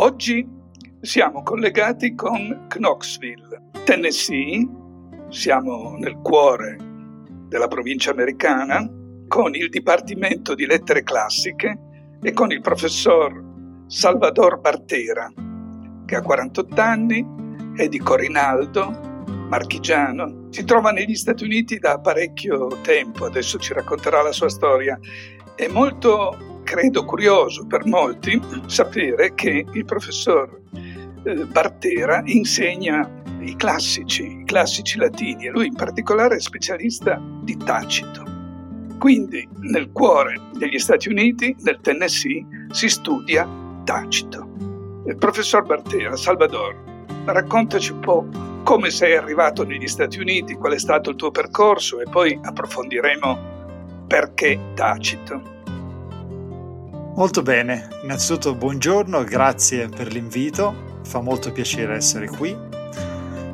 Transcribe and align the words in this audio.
Oggi 0.00 0.48
siamo 1.00 1.42
collegati 1.42 2.14
con 2.14 2.66
Knoxville, 2.68 3.70
Tennessee, 3.84 4.64
siamo 5.28 5.96
nel 5.98 6.18
cuore 6.22 6.76
della 7.48 7.66
provincia 7.66 8.12
americana, 8.12 8.88
con 9.26 9.56
il 9.56 9.68
Dipartimento 9.68 10.54
di 10.54 10.66
Lettere 10.66 11.02
Classiche 11.02 11.76
e 12.22 12.32
con 12.32 12.52
il 12.52 12.60
professor 12.60 13.42
Salvador 13.88 14.60
Bartera, 14.60 15.32
che 16.06 16.14
ha 16.14 16.22
48 16.22 16.80
anni, 16.80 17.26
è 17.74 17.88
di 17.88 17.98
Corinaldo, 17.98 19.24
marchigiano, 19.48 20.46
si 20.50 20.62
trova 20.62 20.92
negli 20.92 21.16
Stati 21.16 21.42
Uniti 21.42 21.80
da 21.80 21.98
parecchio 21.98 22.68
tempo, 22.82 23.24
adesso 23.24 23.58
ci 23.58 23.72
racconterà 23.72 24.22
la 24.22 24.32
sua 24.32 24.48
storia. 24.48 24.96
È 25.56 25.66
molto 25.66 26.47
credo 26.68 27.02
curioso 27.06 27.64
per 27.66 27.86
molti 27.86 28.38
sapere 28.66 29.32
che 29.32 29.64
il 29.72 29.84
professor 29.86 30.60
eh, 31.22 31.46
Bartera 31.46 32.20
insegna 32.26 33.10
i 33.40 33.56
classici, 33.56 34.40
i 34.40 34.44
classici 34.44 34.98
latini 34.98 35.46
e 35.46 35.50
lui 35.50 35.68
in 35.68 35.74
particolare 35.74 36.36
è 36.36 36.40
specialista 36.40 37.18
di 37.42 37.56
Tacito. 37.56 38.22
Quindi 38.98 39.48
nel 39.60 39.90
cuore 39.92 40.38
degli 40.58 40.78
Stati 40.78 41.08
Uniti, 41.08 41.56
nel 41.60 41.78
Tennessee, 41.80 42.44
si 42.70 42.90
studia 42.90 43.48
Tacito. 43.84 44.46
Il 45.06 45.16
professor 45.16 45.64
Bartera, 45.64 46.16
Salvador, 46.16 46.76
raccontaci 47.24 47.92
un 47.92 48.00
po' 48.00 48.26
come 48.62 48.90
sei 48.90 49.16
arrivato 49.16 49.64
negli 49.64 49.88
Stati 49.88 50.20
Uniti, 50.20 50.52
qual 50.52 50.74
è 50.74 50.78
stato 50.78 51.08
il 51.08 51.16
tuo 51.16 51.30
percorso 51.30 51.98
e 51.98 52.04
poi 52.10 52.38
approfondiremo 52.42 54.04
perché 54.06 54.72
Tacito. 54.74 55.56
Molto 57.18 57.42
bene, 57.42 57.88
innanzitutto 58.04 58.54
buongiorno, 58.54 59.24
grazie 59.24 59.88
per 59.88 60.12
l'invito, 60.12 61.00
fa 61.02 61.20
molto 61.20 61.50
piacere 61.50 61.96
essere 61.96 62.28
qui. 62.28 62.56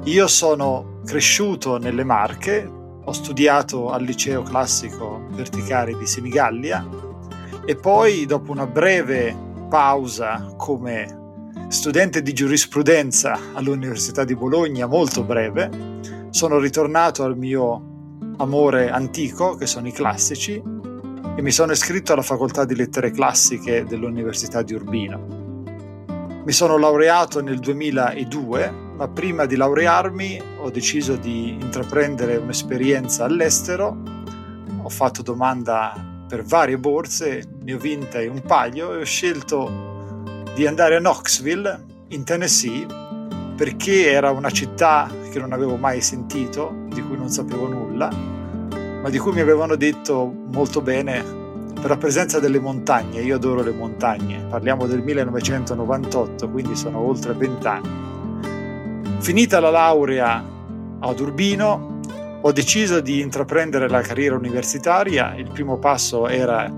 Io 0.05 0.27
sono 0.27 1.01
cresciuto 1.07 1.79
nelle 1.79 2.05
Marche, 2.05 2.70
ho 3.03 3.12
studiato 3.12 3.89
al 3.89 4.03
liceo 4.03 4.42
classico 4.42 5.29
Verticari 5.31 5.97
di 5.97 6.07
Senigallia 6.07 6.87
e 7.65 7.75
poi 7.75 8.27
dopo 8.27 8.53
una 8.53 8.67
breve 8.67 9.35
pausa 9.70 10.53
come 10.59 11.39
studente 11.69 12.20
di 12.20 12.35
giurisprudenza 12.35 13.39
all'Università 13.55 14.25
di 14.25 14.37
Bologna, 14.37 14.87
molto 14.87 15.25
breve, 15.25 15.70
sono 16.29 16.59
ritornato 16.59 17.23
al 17.23 17.39
mio 17.39 18.19
amore 18.37 18.91
antico, 18.91 19.55
che 19.55 19.64
sono 19.64 19.89
i 19.89 19.92
classici, 19.92 20.61
e 21.36 21.42
mi 21.42 21.50
sono 21.50 21.72
iscritto 21.72 22.12
alla 22.12 22.22
facoltà 22.22 22.64
di 22.64 22.77
lettere 22.77 23.11
classiche 23.11 23.84
dell'Università 23.84 24.62
di 24.62 24.74
Urbino. 24.74 25.42
Mi 26.45 26.52
sono 26.52 26.77
laureato 26.77 27.42
nel 27.42 27.58
2002, 27.58 28.72
ma 28.96 29.08
prima 29.08 29.44
di 29.44 29.56
laurearmi 29.56 30.40
ho 30.58 30.70
deciso 30.70 31.17
di 31.17 31.50
intraprendere 31.50 32.36
un'esperienza 32.36 33.24
all'estero. 33.24 33.96
Ho 34.83 34.89
fatto 34.89 35.23
domanda 35.23 36.24
per 36.28 36.44
varie 36.44 36.78
borse, 36.78 37.42
ne 37.62 37.74
ho 37.74 37.78
vinte 37.78 38.27
un 38.27 38.40
paio 38.42 38.94
e 38.94 39.00
ho 39.00 39.05
scelto 39.05 40.23
di 40.55 40.67
andare 40.67 40.96
a 40.96 40.98
Knoxville, 40.98 41.84
in 42.08 42.23
Tennessee, 42.23 42.86
perché 43.56 44.11
era 44.11 44.30
una 44.30 44.50
città 44.50 45.11
che 45.33 45.40
non 45.40 45.52
avevo 45.52 45.77
mai 45.77 46.00
sentito, 46.00 46.84
di 46.90 47.02
cui 47.02 47.17
non 47.17 47.28
sapevo 47.28 47.67
nulla 47.67 48.33
ma 49.05 49.11
di 49.11 49.19
cui 49.19 49.33
mi 49.33 49.41
avevano 49.41 49.77
detto 49.77 50.33
molto 50.51 50.81
bene 50.81 51.23
per 51.79 51.91
la 51.91 51.98
presenza 51.98 52.41
delle 52.41 52.59
montagne. 52.59 53.20
Io 53.20 53.35
adoro 53.35 53.63
le 53.63 53.73
montagne, 53.73 54.47
parliamo 54.48 54.87
del 54.87 55.03
1998, 55.03 56.48
quindi 56.48 56.75
sono 56.75 57.01
oltre 57.01 57.35
vent'anni. 57.35 58.41
Finita 59.19 59.61
la 59.61 59.69
laurea 59.69 60.42
ad 61.01 61.20
Urbino, 61.20 62.01
ho 62.41 62.53
deciso 62.53 63.01
di 63.01 63.20
intraprendere 63.20 63.91
la 63.91 64.01
carriera 64.01 64.37
universitaria. 64.37 65.35
Il 65.35 65.51
primo 65.51 65.79
passo 65.79 66.27
era 66.27 66.73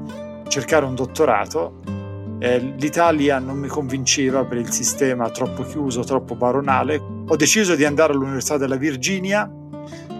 cercare 0.48 0.84
un 0.84 0.96
dottorato. 0.96 1.78
Eh, 2.40 2.58
L'Italia 2.76 3.38
non 3.38 3.56
mi 3.56 3.68
convinceva 3.68 4.44
per 4.44 4.58
il 4.58 4.72
sistema 4.72 5.30
troppo 5.30 5.62
chiuso, 5.62 6.02
troppo 6.02 6.34
baronale. 6.34 7.00
Ho 7.28 7.36
deciso 7.36 7.76
di 7.76 7.84
andare 7.84 8.14
all'Università 8.14 8.56
della 8.56 8.74
Virginia 8.74 9.48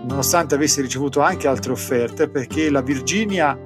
nonostante 0.07 0.55
avessi 0.55 0.81
ricevuto 0.81 1.21
anche 1.21 1.49
altre 1.49 1.73
offerte, 1.73 2.29
perché 2.29 2.71
la 2.71 2.83
Virginia 2.83 3.59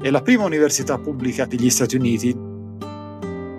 è 0.00 0.10
la 0.10 0.22
prima 0.22 0.44
università 0.44 0.98
pubblica 0.98 1.46
degli 1.46 1.70
Stati 1.70 1.96
Uniti. 1.96 2.28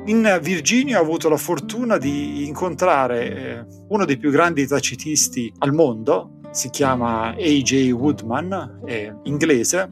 In 0.06 0.40
Virginia 0.42 1.00
ho 1.00 1.04
avuto 1.04 1.28
la 1.28 1.38
fortuna 1.38 1.98
di 1.98 2.48
incontrare 2.48 3.36
eh, 3.36 3.66
uno 3.90 4.06
dei 4.06 4.18
più 4.18 4.32
grandi 4.32 4.66
tacitisti 4.66 5.52
al 5.58 5.74
mondo, 5.74 6.40
si 6.52 6.70
chiama 6.70 7.36
A.J. 7.36 7.92
Woodman, 7.92 8.82
è 8.86 9.14
inglese 9.24 9.92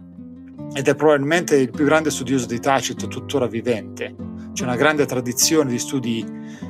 ed 0.74 0.88
è 0.88 0.96
probabilmente 0.96 1.58
il 1.58 1.70
più 1.70 1.84
grande 1.84 2.10
studioso 2.10 2.46
di 2.46 2.60
Tacito 2.60 3.08
tuttora 3.08 3.48
vivente. 3.48 4.16
C'è 4.54 4.64
una 4.64 4.78
grande 4.78 5.06
tradizione 5.06 5.70
di 5.70 5.80
studi 5.80 6.26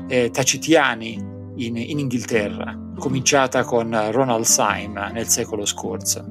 eh, 0.08 0.32
tacitiani 0.32 1.14
in, 1.58 1.78
in 1.78 2.00
Inghilterra, 2.00 2.76
cominciata 2.98 3.64
con 3.64 4.12
Ronald 4.12 4.46
Syme 4.46 5.12
nel 5.12 5.28
secolo 5.28 5.66
scorso. 5.66 6.24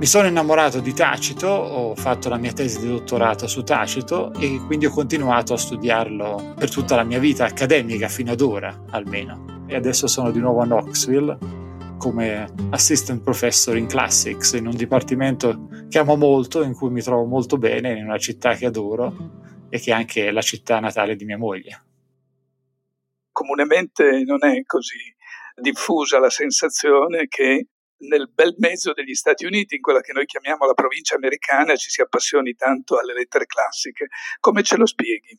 Mi 0.00 0.06
sono 0.06 0.28
innamorato 0.28 0.80
di 0.80 0.94
Tacito, 0.94 1.46
ho 1.48 1.94
fatto 1.94 2.30
la 2.30 2.38
mia 2.38 2.52
tesi 2.52 2.80
di 2.80 2.88
dottorato 2.88 3.46
su 3.46 3.62
Tacito 3.62 4.32
e 4.34 4.58
quindi 4.64 4.86
ho 4.86 4.90
continuato 4.90 5.52
a 5.52 5.58
studiarlo 5.58 6.54
per 6.56 6.70
tutta 6.70 6.96
la 6.96 7.04
mia 7.04 7.18
vita 7.18 7.44
accademica 7.44 8.08
fino 8.08 8.32
ad 8.32 8.40
ora 8.40 8.84
almeno. 8.90 9.64
E 9.66 9.74
adesso 9.74 10.06
sono 10.06 10.30
di 10.30 10.38
nuovo 10.38 10.62
a 10.62 10.64
Knoxville 10.64 11.38
come 11.98 12.46
assistant 12.70 13.22
professor 13.22 13.76
in 13.76 13.86
classics 13.86 14.54
in 14.54 14.66
un 14.66 14.74
dipartimento 14.74 15.68
che 15.90 15.98
amo 15.98 16.16
molto, 16.16 16.62
in 16.62 16.72
cui 16.72 16.88
mi 16.88 17.02
trovo 17.02 17.26
molto 17.26 17.58
bene, 17.58 17.92
in 17.92 18.04
una 18.04 18.16
città 18.16 18.54
che 18.54 18.64
adoro 18.64 19.66
e 19.68 19.78
che 19.78 19.90
è 19.90 19.94
anche 19.94 20.30
la 20.30 20.40
città 20.40 20.80
natale 20.80 21.14
di 21.14 21.26
mia 21.26 21.36
moglie 21.36 21.82
comunemente 23.40 24.22
non 24.24 24.44
è 24.44 24.62
così 24.66 24.98
diffusa 25.60 26.18
la 26.18 26.30
sensazione 26.30 27.26
che 27.28 27.66
nel 28.00 28.30
bel 28.32 28.54
mezzo 28.58 28.92
degli 28.92 29.14
Stati 29.14 29.44
Uniti, 29.44 29.76
in 29.76 29.80
quella 29.80 30.00
che 30.00 30.12
noi 30.12 30.24
chiamiamo 30.26 30.66
la 30.66 30.74
provincia 30.74 31.16
americana, 31.16 31.76
ci 31.76 31.90
si 31.90 32.00
appassioni 32.00 32.54
tanto 32.54 32.98
alle 32.98 33.12
lettere 33.12 33.46
classiche. 33.46 34.08
Come 34.38 34.62
ce 34.62 34.76
lo 34.76 34.86
spieghi? 34.86 35.38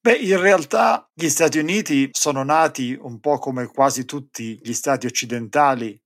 Beh, 0.00 0.14
in 0.14 0.40
realtà 0.40 1.10
gli 1.12 1.28
Stati 1.28 1.58
Uniti 1.58 2.08
sono 2.12 2.44
nati 2.44 2.96
un 3.00 3.18
po' 3.18 3.38
come 3.38 3.66
quasi 3.66 4.04
tutti 4.04 4.58
gli 4.62 4.72
stati 4.72 5.06
occidentali 5.06 6.00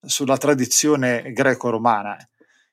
sulla 0.00 0.36
tradizione 0.36 1.32
greco-romana. 1.32 2.16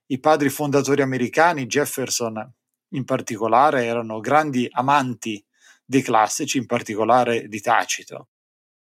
I 0.08 0.20
padri 0.20 0.50
fondatori 0.50 1.02
americani, 1.02 1.68
Jefferson 1.68 2.54
in 2.90 3.04
particolare, 3.04 3.86
erano 3.86 4.20
grandi 4.20 4.68
amanti 4.72 5.44
dei 5.84 6.02
classici, 6.02 6.58
in 6.58 6.66
particolare 6.66 7.48
di 7.48 7.62
Tacito. 7.62 8.30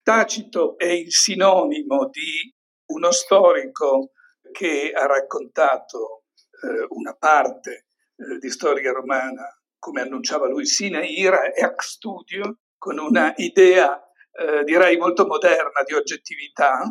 Tacito 0.04 0.78
è 0.78 0.88
il 0.88 1.12
sinonimo 1.12 2.10
di 2.10 2.54
uno 2.88 3.12
storico 3.12 4.12
che 4.52 4.92
ha 4.94 5.06
raccontato 5.06 6.24
eh, 6.64 6.86
una 6.90 7.16
parte 7.16 7.86
eh, 8.16 8.38
di 8.40 8.50
storia 8.50 8.92
romana, 8.92 9.44
come 9.78 10.02
annunciava 10.02 10.48
lui, 10.48 10.66
sine 10.66 11.06
ira 11.06 11.52
e 11.52 11.64
ac 11.64 11.84
studio, 11.84 12.60
con 12.78 12.98
una 12.98 13.34
idea 13.38 14.02
eh, 14.32 14.64
direi 14.64 14.98
molto 14.98 15.26
moderna 15.26 15.84
di 15.86 15.94
oggettività 15.94 16.90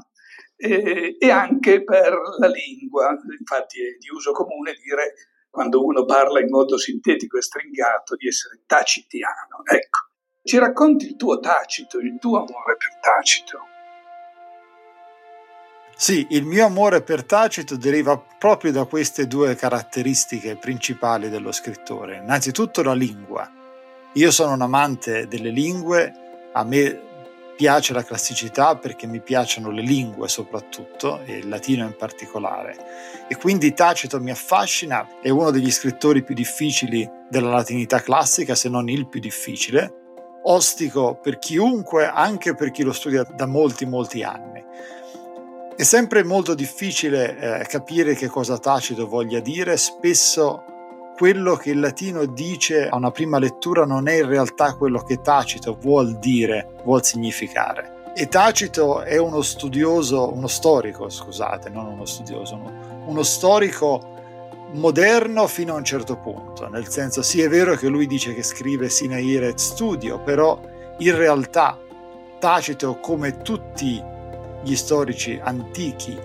e 0.63 1.17
anche 1.31 1.83
per 1.83 2.13
la 2.39 2.49
lingua. 2.49 3.17
Infatti 3.39 3.81
è 3.81 3.97
di 3.99 4.11
uso 4.11 4.33
comune 4.33 4.75
dire 4.75 5.15
quando 5.49 5.83
uno 5.83 6.05
parla 6.05 6.41
in 6.41 6.49
modo 6.49 6.77
sintetico 6.77 7.39
e 7.39 7.43
stringato, 7.43 8.15
di 8.15 8.29
essere 8.29 8.63
tacitiano. 8.67 9.65
Ecco, 9.65 10.10
ci 10.43 10.59
racconti 10.59 11.07
il 11.07 11.17
tuo 11.17 11.39
Tacito, 11.39 11.99
il 11.99 12.19
tuo 12.19 12.39
amore 12.39 12.77
per 12.77 12.99
Tacito. 13.01 13.59
Sì, 15.95 16.27
il 16.31 16.45
mio 16.47 16.65
amore 16.65 17.03
per 17.03 17.25
Tacito 17.25 17.77
deriva 17.77 18.17
proprio 18.17 18.73
da 18.73 18.87
queste 18.87 19.27
due 19.27 19.55
caratteristiche 19.55 20.57
principali 20.57 21.29
dello 21.29 21.53
scrittore. 21.53 22.17
Innanzitutto 22.17 22.83
la 22.83 22.95
lingua. 22.95 23.51
Io 24.15 24.31
sono 24.31 24.55
un 24.55 24.63
amante 24.63 25.29
delle 25.29 25.51
lingue, 25.51 26.51
a 26.53 26.65
me 26.65 27.09
piace 27.55 27.93
la 27.93 28.03
classicità 28.03 28.77
perché 28.77 29.07
mi 29.07 29.21
piacciono 29.21 29.71
le 29.71 29.83
lingue 29.83 30.27
soprattutto, 30.27 31.21
e 31.27 31.37
il 31.37 31.49
latino 31.51 31.85
in 31.85 31.95
particolare. 31.95 33.27
E 33.29 33.37
quindi 33.37 33.75
Tacito 33.75 34.19
mi 34.19 34.31
affascina, 34.31 35.21
è 35.21 35.29
uno 35.29 35.51
degli 35.51 35.71
scrittori 35.71 36.25
più 36.25 36.35
difficili 36.35 37.07
della 37.29 37.51
latinità 37.51 38.01
classica, 38.01 38.55
se 38.55 38.71
non 38.71 38.89
il 38.89 39.07
più 39.07 39.21
difficile, 39.21 40.00
ostico 40.43 41.19
per 41.21 41.39
chiunque, 41.39 42.07
anche 42.07 42.55
per 42.55 42.71
chi 42.71 42.83
lo 42.83 42.93
studia 42.93 43.23
da 43.23 43.47
molti, 43.47 43.87
molti 43.87 44.23
anni. 44.23 44.65
È 45.77 45.83
sempre 45.83 46.25
molto 46.25 46.55
difficile 46.55 47.61
eh, 47.61 47.67
capire 47.67 48.15
che 48.15 48.29
cosa 48.29 48.59
Tacito 48.59 49.07
voglia 49.07 49.41
dire, 49.41 49.77
spesso 49.77 50.65
quello 51.17 51.55
che 51.57 51.71
il 51.71 51.81
latino 51.81 52.25
dice 52.27 52.89
a 52.89 52.97
una 52.97 53.11
prima 53.11 53.39
lettura 53.39 53.85
non 53.85 54.09
è 54.09 54.15
in 54.15 54.27
realtà 54.27 54.75
quello 54.75 55.03
che 55.03 55.21
Tacito 55.21 55.77
vuol 55.81 56.19
dire, 56.19 56.77
vuol 56.85 57.05
significare. 57.05 58.13
E 58.15 58.27
Tacito 58.29 59.03
è 59.03 59.17
uno 59.19 59.41
studioso, 59.41 60.33
uno 60.33 60.49
storico, 60.49 61.09
scusate, 61.09 61.71
non 61.71 61.87
uno 61.87 62.05
studioso, 62.05 62.57
uno, 62.57 63.05
uno 63.07 63.23
storico 63.23 64.19
moderno 64.73 65.47
fino 65.47 65.75
a 65.75 65.77
un 65.77 65.85
certo 65.85 66.17
punto, 66.17 66.69
nel 66.69 66.89
senso 66.89 67.23
sì 67.23 67.43
è 67.43 67.49
vero 67.49 67.75
che 67.75 67.89
lui 67.89 68.07
dice 68.07 68.35
che 68.35 68.43
scrive 68.43 68.89
sine 68.89 69.21
ire 69.21 69.49
et 69.49 69.59
studio, 69.59 70.21
però 70.21 70.61
in 70.99 71.17
realtà 71.17 71.79
Tacito 72.39 72.99
come 73.01 73.39
tutti 73.39 74.03
gli 74.63 74.75
storici 74.77 75.39
antichi 75.43 76.19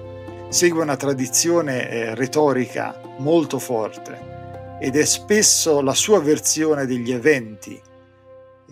segue 0.49 0.81
una 0.81 0.95
tradizione 0.95 1.89
eh, 1.89 2.15
retorica 2.15 3.01
molto 3.17 3.59
forte 3.59 4.77
ed 4.79 4.95
è 4.95 5.05
spesso 5.05 5.81
la 5.81 5.93
sua 5.93 6.21
versione 6.21 6.85
degli 6.85 7.11
eventi, 7.11 7.79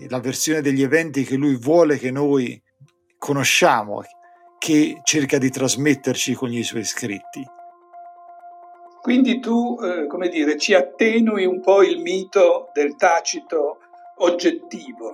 la 0.08 0.20
versione 0.20 0.62
degli 0.62 0.82
eventi 0.82 1.24
che 1.24 1.36
lui 1.36 1.56
vuole 1.58 1.98
che 1.98 2.12
noi 2.12 2.62
conosciamo, 3.18 4.04
che 4.60 5.00
cerca 5.04 5.38
di 5.38 5.50
trasmetterci 5.50 6.34
con 6.34 6.52
i 6.52 6.64
suoi 6.64 6.84
scritti. 6.84 7.46
Quindi 9.04 9.42
tu, 9.42 9.78
eh, 9.84 10.08
come 10.08 10.30
dire, 10.30 10.58
ci 10.58 10.74
attenui 10.74 11.44
un 11.44 11.60
po' 11.60 11.84
il 11.84 12.00
mito 12.00 12.70
del 12.72 12.96
tacito 12.96 13.80
oggettivo. 14.20 15.12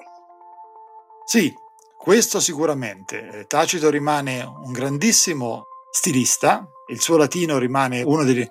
Sì, 1.26 1.52
questo 1.98 2.40
sicuramente. 2.40 3.46
Tacito 3.48 3.90
rimane 3.90 4.44
un 4.44 4.72
grandissimo 4.72 5.66
stilista, 5.90 6.70
il 6.90 7.02
suo 7.02 7.18
latino 7.18 7.58
rimane 7.58 8.04
uno 8.04 8.24
degli, 8.24 8.48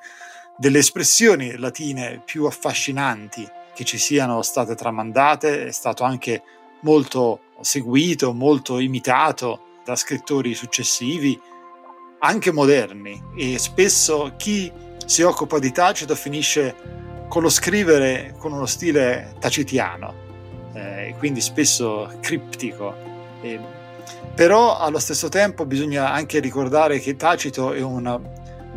delle 0.57 0.81
espressioni 0.81 1.57
latine 1.57 2.21
più 2.25 2.45
affascinanti 2.47 3.49
che 3.73 3.85
ci 3.85 3.97
siano 3.97 4.43
state 4.43 4.75
tramandate, 4.75 5.67
è 5.67 5.71
stato 5.71 6.03
anche 6.03 6.43
molto 6.81 7.43
seguito, 7.61 8.33
molto 8.33 8.81
imitato 8.81 9.77
da 9.85 9.95
scrittori 9.95 10.53
successivi, 10.55 11.41
anche 12.19 12.51
moderni, 12.51 13.23
e 13.37 13.57
spesso 13.59 14.33
chi 14.37 14.87
si 15.09 15.23
occupa 15.23 15.59
di 15.59 15.73
Tacito 15.73 16.15
finisce 16.15 16.75
con 17.29 17.41
lo 17.41 17.49
scrivere 17.49 18.35
con 18.37 18.53
uno 18.53 18.67
stile 18.67 19.33
tacitiano, 19.39 20.15
eh, 20.75 21.15
quindi 21.17 21.41
spesso 21.41 22.13
criptico. 22.21 22.95
E, 23.41 23.59
però 24.35 24.77
allo 24.77 24.99
stesso 24.99 25.31
tempo 25.31 25.65
bisogna 25.65 26.13
anche 26.13 26.41
ricordare 26.41 26.99
che 26.99 27.17
Tacito 27.17 27.73
è 27.73 27.81
una 27.81 28.21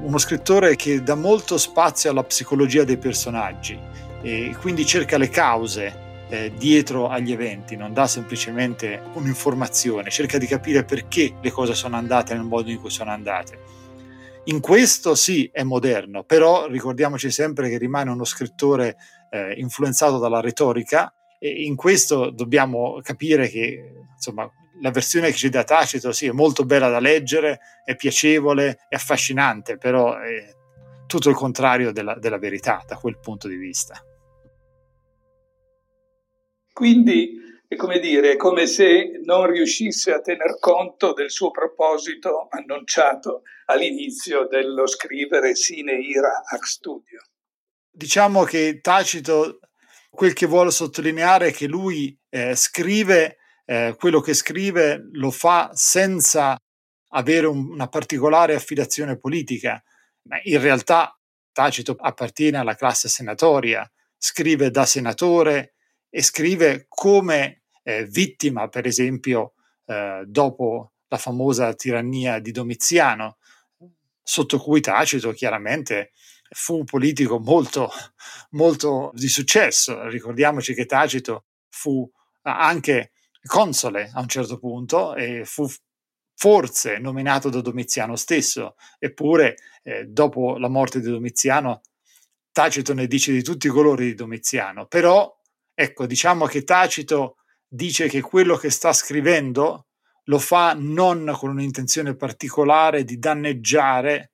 uno 0.04 0.18
scrittore 0.18 0.78
che 0.78 1.04
dà 1.04 1.16
molto 1.16 1.58
spazio 1.58 2.10
alla 2.10 2.24
psicologia 2.24 2.86
dei 2.86 2.98
personaggi 2.98 3.78
e 4.22 4.56
quindi 4.60 4.86
cerca 4.86 5.18
le 5.18 5.30
cause 5.30 6.26
eh, 6.30 6.54
dietro 6.58 7.10
agli 7.10 7.34
eventi, 7.34 7.76
non 7.76 7.94
dà 7.94 8.08
semplicemente 8.08 9.02
un'informazione, 9.14 10.10
cerca 10.10 10.38
di 10.38 10.48
capire 10.48 10.86
perché 10.86 11.34
le 11.42 11.52
cose 11.52 11.76
sono 11.76 11.98
andate 11.98 12.34
nel 12.34 12.44
modo 12.44 12.72
in 12.72 12.80
cui 12.80 12.90
sono 12.90 13.12
andate. 13.12 13.81
In 14.46 14.60
questo 14.60 15.14
sì 15.14 15.50
è 15.54 15.62
moderno, 15.62 16.24
però 16.24 16.66
ricordiamoci 16.66 17.30
sempre 17.30 17.70
che 17.70 17.78
rimane 17.78 18.10
uno 18.10 18.24
scrittore 18.24 18.98
eh, 19.30 19.54
influenzato 19.54 20.18
dalla 20.18 20.40
retorica 20.40 21.14
e 21.38 21.64
in 21.64 21.76
questo 21.76 22.32
dobbiamo 22.32 23.00
capire 23.04 23.48
che 23.50 23.94
insomma, 24.16 24.50
la 24.82 24.90
versione 24.90 25.30
che 25.30 25.38
ci 25.38 25.50
dà 25.50 25.64
Tacito 25.64 26.12
sì, 26.12 26.26
è 26.26 26.32
molto 26.32 26.66
bella 26.66 26.90
da 26.90 27.00
leggere, 27.00 27.60
è 27.86 27.96
piacevole, 27.96 28.86
è 28.90 28.96
affascinante, 28.96 29.78
però 29.78 30.18
è 30.18 30.56
tutto 31.06 31.30
il 31.30 31.36
contrario 31.36 31.92
della, 31.92 32.16
della 32.16 32.40
verità 32.40 32.84
da 32.88 32.96
quel 32.96 33.20
punto 33.20 33.48
di 33.48 33.58
vista. 33.58 34.04
Quindi 36.74 37.38
è 37.72 37.78
come 37.78 38.00
dire, 38.00 38.34
è 38.34 38.36
come 38.36 38.68
se 38.68 39.22
non 39.24 39.50
riuscisse 39.50 40.12
a 40.12 40.20
tener 40.20 40.60
conto 40.60 41.14
del 41.14 41.32
suo 41.32 41.52
proposito 41.52 42.48
annunciato 42.50 43.44
all'inizio 43.68 44.46
dello 44.46 44.86
scrivere 44.88 45.56
sine 45.56 45.94
ira 45.94 46.44
ac 46.46 46.68
studio. 46.68 47.22
Diciamo 47.90 48.44
che 48.44 48.82
Tacito 48.82 49.60
quel 50.10 50.34
che 50.34 50.48
vuole 50.48 50.70
sottolineare 50.70 51.48
è 51.48 51.52
che 51.54 51.68
lui 51.68 52.14
eh, 52.28 52.58
scrive 52.58 53.38
eh, 53.64 53.96
quello 53.98 54.20
che 54.20 54.34
scrive 54.34 55.08
lo 55.14 55.32
fa 55.32 55.70
senza 55.72 56.58
avere 57.14 57.48
un, 57.48 57.72
una 57.72 57.88
particolare 57.88 58.54
affiliazione 58.54 59.18
politica, 59.18 59.82
ma 60.24 60.38
in 60.44 60.60
realtà 60.60 61.18
Tacito 61.54 61.96
appartiene 61.98 62.58
alla 62.58 62.76
classe 62.76 63.08
senatoria, 63.08 63.90
scrive 64.18 64.72
da 64.72 64.86
senatore 64.86 65.76
e 66.10 66.22
scrive 66.22 66.86
come 66.90 67.61
eh, 67.84 68.06
vittima, 68.06 68.68
per 68.68 68.86
esempio, 68.86 69.54
eh, 69.86 70.24
dopo 70.26 70.94
la 71.08 71.18
famosa 71.18 71.74
tirannia 71.74 72.40
di 72.40 72.52
Domiziano, 72.52 73.38
sotto 74.24 74.60
cui 74.60 74.82
Tacito 74.82 75.32
chiaramente 75.32 76.12
fu 76.50 76.78
un 76.78 76.86
politico 76.86 77.40
molto, 77.40 77.90
molto 78.52 79.12
di 79.14 79.28
successo. 79.28 80.08
Ricordiamoci 80.08 80.74
che 80.74 80.86
Tacito 80.86 81.46
fu 81.70 82.10
anche 82.44 83.12
console 83.46 84.12
a 84.14 84.22
un 84.22 84.28
certo 84.28 84.58
punto 84.58 85.16
e 85.16 85.44
fu 85.46 85.68
forse 86.36 86.98
nominato 86.98 87.50
da 87.50 87.62
Domiziano 87.62 88.16
stesso, 88.16 88.76
eppure 89.00 89.56
eh, 89.84 90.06
dopo 90.06 90.58
la 90.58 90.70
morte 90.70 91.00
di 91.00 91.10
Domiziano 91.10 91.82
Tacito 92.52 92.94
ne 92.94 93.08
dice 93.08 93.32
di 93.32 93.44
tutti 93.44 93.68
i 93.68 93.70
colori 93.70 94.06
di 94.08 94.14
Domiziano, 94.14 94.86
però 94.86 95.34
ecco 95.74 96.06
diciamo 96.06 96.46
che 96.48 96.64
Tacito 96.64 97.38
dice 97.74 98.10
che 98.10 98.20
quello 98.20 98.58
che 98.58 98.70
sta 98.70 98.92
scrivendo 98.92 99.88
lo 100.26 100.40
fa 100.40 100.74
non 100.78 101.34
con 101.38 101.52
un'intenzione 101.52 102.16
particolare 102.16 103.06
di 103.06 103.18
danneggiare 103.18 104.34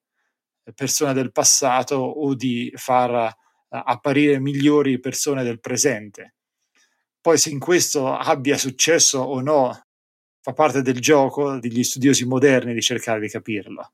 persone 0.74 1.14
del 1.14 1.32
passato 1.32 1.96
o 1.96 2.34
di 2.34 2.72
far 2.76 3.12
uh, 3.12 3.30
apparire 3.70 4.40
migliori 4.40 5.00
persone 5.00 5.44
del 5.44 5.60
presente, 5.60 6.36
poi 7.22 7.38
se 7.38 7.50
in 7.50 7.60
questo 7.60 8.14
abbia 8.14 8.58
successo 8.58 9.20
o 9.20 9.40
no, 9.42 9.86
fa 10.42 10.54
parte 10.54 10.82
del 10.82 11.00
gioco 11.00 11.60
degli 11.60 11.84
studiosi 11.84 12.26
moderni 12.26 12.74
di 12.74 12.82
cercare 12.82 13.20
di 13.20 13.30
capirlo. 13.30 13.94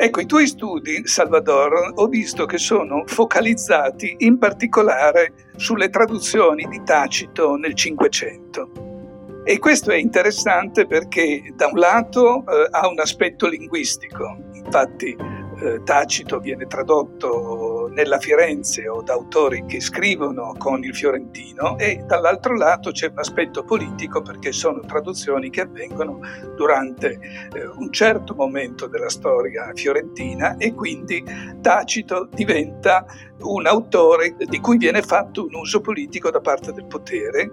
Ecco, 0.00 0.20
i 0.20 0.26
tuoi 0.26 0.46
studi, 0.46 1.08
Salvador, 1.08 1.94
ho 1.96 2.06
visto 2.06 2.46
che 2.46 2.56
sono 2.56 3.02
focalizzati 3.04 4.14
in 4.18 4.38
particolare 4.38 5.32
sulle 5.56 5.88
traduzioni 5.88 6.68
di 6.68 6.82
Tacito 6.84 7.56
nel 7.56 7.74
Cinquecento. 7.74 9.42
E 9.42 9.58
questo 9.58 9.90
è 9.90 9.96
interessante 9.96 10.86
perché 10.86 11.52
da 11.56 11.66
un 11.66 11.80
lato 11.80 12.44
eh, 12.46 12.68
ha 12.70 12.86
un 12.86 13.00
aspetto 13.00 13.48
linguistico, 13.48 14.36
infatti 14.52 15.16
eh, 15.16 15.82
Tacito 15.82 16.38
viene 16.38 16.66
tradotto 16.66 17.77
nella 17.90 18.18
Firenze 18.18 18.88
o 18.88 19.02
da 19.02 19.14
autori 19.14 19.64
che 19.66 19.80
scrivono 19.80 20.54
con 20.58 20.84
il 20.84 20.94
fiorentino 20.94 21.78
e 21.78 22.02
dall'altro 22.06 22.56
lato 22.56 22.90
c'è 22.90 23.08
un 23.08 23.18
aspetto 23.18 23.64
politico 23.64 24.22
perché 24.22 24.52
sono 24.52 24.80
traduzioni 24.80 25.50
che 25.50 25.62
avvengono 25.62 26.20
durante 26.56 27.18
eh, 27.52 27.66
un 27.66 27.92
certo 27.92 28.34
momento 28.34 28.86
della 28.86 29.08
storia 29.08 29.70
fiorentina 29.74 30.56
e 30.56 30.74
quindi 30.74 31.24
Tacito 31.60 32.28
diventa 32.32 33.04
un 33.40 33.66
autore 33.66 34.36
di 34.38 34.60
cui 34.60 34.76
viene 34.76 35.02
fatto 35.02 35.44
un 35.44 35.54
uso 35.54 35.80
politico 35.80 36.30
da 36.30 36.40
parte 36.40 36.72
del 36.72 36.86
potere. 36.86 37.50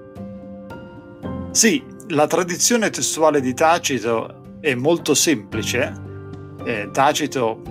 Sì, 1.52 1.84
la 2.10 2.28
tradizione 2.28 2.90
testuale 2.90 3.42
di 3.42 3.54
Tacito 3.54 4.58
è 4.60 4.76
molto 4.76 5.14
semplice. 5.14 5.94
Eh, 6.64 6.90
Tacito 6.92 7.62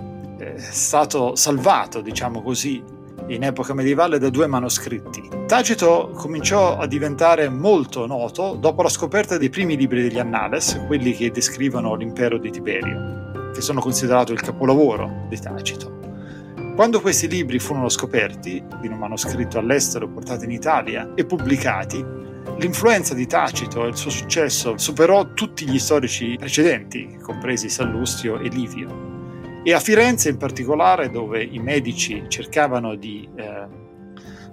è 0.55 0.71
stato 0.71 1.35
salvato, 1.35 1.99
diciamo 1.99 2.41
così, 2.41 2.81
in 3.27 3.43
epoca 3.43 3.73
medievale 3.73 4.19
da 4.19 4.29
due 4.29 4.47
manoscritti. 4.47 5.29
Tacito 5.45 6.11
cominciò 6.15 6.77
a 6.77 6.87
diventare 6.87 7.49
molto 7.49 8.05
noto 8.05 8.55
dopo 8.55 8.81
la 8.81 8.89
scoperta 8.89 9.37
dei 9.37 9.49
primi 9.49 9.75
libri 9.75 10.01
degli 10.01 10.19
Annales, 10.19 10.81
quelli 10.87 11.13
che 11.13 11.31
descrivono 11.31 11.95
l'impero 11.95 12.37
di 12.37 12.51
Tiberio, 12.51 13.51
che 13.53 13.61
sono 13.61 13.81
considerato 13.81 14.31
il 14.31 14.41
capolavoro 14.41 15.25
di 15.27 15.39
Tacito. 15.39 15.93
Quando 16.75 17.01
questi 17.01 17.27
libri 17.27 17.59
furono 17.59 17.89
scoperti, 17.89 18.63
in 18.83 18.91
un 18.91 18.97
manoscritto 18.97 19.59
all'estero 19.59 20.07
portato 20.07 20.45
in 20.45 20.51
Italia 20.51 21.11
e 21.15 21.25
pubblicati, 21.25 22.03
l'influenza 22.57 23.13
di 23.13 23.27
Tacito 23.27 23.85
e 23.85 23.89
il 23.89 23.95
suo 23.95 24.09
successo 24.09 24.77
superò 24.77 25.33
tutti 25.33 25.67
gli 25.67 25.79
storici 25.79 26.35
precedenti, 26.37 27.17
compresi 27.21 27.69
Sallustio 27.69 28.39
e 28.39 28.49
Livio. 28.49 29.14
E 29.67 29.73
a 29.73 29.79
Firenze 29.79 30.29
in 30.29 30.37
particolare, 30.37 31.09
dove 31.09 31.43
i 31.43 31.57
medici 31.57 32.23
cercavano 32.27 32.93
di, 32.93 33.27
eh, 33.35 33.65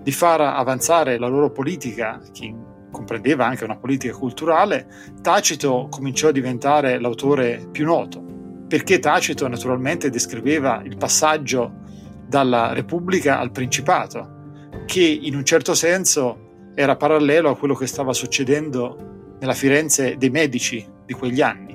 di 0.00 0.11
far 0.11 0.40
avanzare 0.40 1.19
la 1.19 1.26
loro 1.26 1.50
politica, 1.50 2.19
che 2.33 2.54
comprendeva 2.90 3.45
anche 3.45 3.64
una 3.64 3.76
politica 3.76 4.16
culturale, 4.16 4.87
Tacito 5.21 5.88
cominciò 5.90 6.28
a 6.28 6.33
diventare 6.33 6.99
l'autore 6.99 7.69
più 7.71 7.85
noto, 7.85 8.25
perché 8.66 9.00
Tacito 9.00 9.47
naturalmente 9.49 10.09
descriveva 10.09 10.81
il 10.83 10.97
passaggio 10.97 11.81
dalla 12.26 12.73
Repubblica 12.73 13.38
al 13.38 13.50
Principato, 13.50 14.71
che 14.87 15.02
in 15.02 15.37
un 15.37 15.45
certo 15.45 15.75
senso 15.75 16.71
era 16.75 16.97
parallelo 16.97 17.50
a 17.50 17.57
quello 17.59 17.75
che 17.75 17.87
stava 17.87 18.14
succedendo 18.14 19.37
nella 19.38 19.52
Firenze 19.52 20.16
dei 20.16 20.31
Medici 20.31 20.83
di 21.04 21.12
quegli 21.12 21.42
anni. 21.42 21.72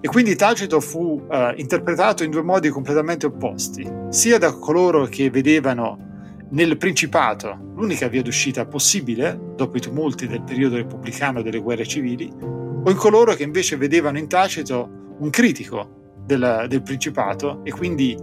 E 0.00 0.06
quindi 0.06 0.36
Tacito 0.36 0.80
fu 0.80 1.26
uh, 1.28 1.52
interpretato 1.56 2.22
in 2.22 2.30
due 2.30 2.42
modi 2.42 2.68
completamente 2.68 3.26
opposti, 3.26 3.84
sia 4.10 4.38
da 4.38 4.52
coloro 4.52 5.06
che 5.06 5.28
vedevano 5.28 6.06
nel 6.50 6.76
Principato 6.76 7.72
l'unica 7.74 8.06
via 8.06 8.22
d'uscita 8.22 8.64
possibile 8.64 9.38
dopo 9.56 9.76
i 9.76 9.80
tumulti 9.80 10.26
del 10.26 10.42
periodo 10.42 10.76
repubblicano 10.76 11.42
delle 11.42 11.58
guerre 11.58 11.84
civili, 11.84 12.32
o 12.40 12.88
in 12.88 12.96
coloro 12.96 13.34
che 13.34 13.42
invece 13.42 13.76
vedevano 13.76 14.18
in 14.18 14.28
Tacito 14.28 14.88
un 15.18 15.30
critico 15.30 16.14
del, 16.24 16.66
del 16.68 16.82
Principato 16.82 17.60
e 17.64 17.72
quindi 17.72 18.16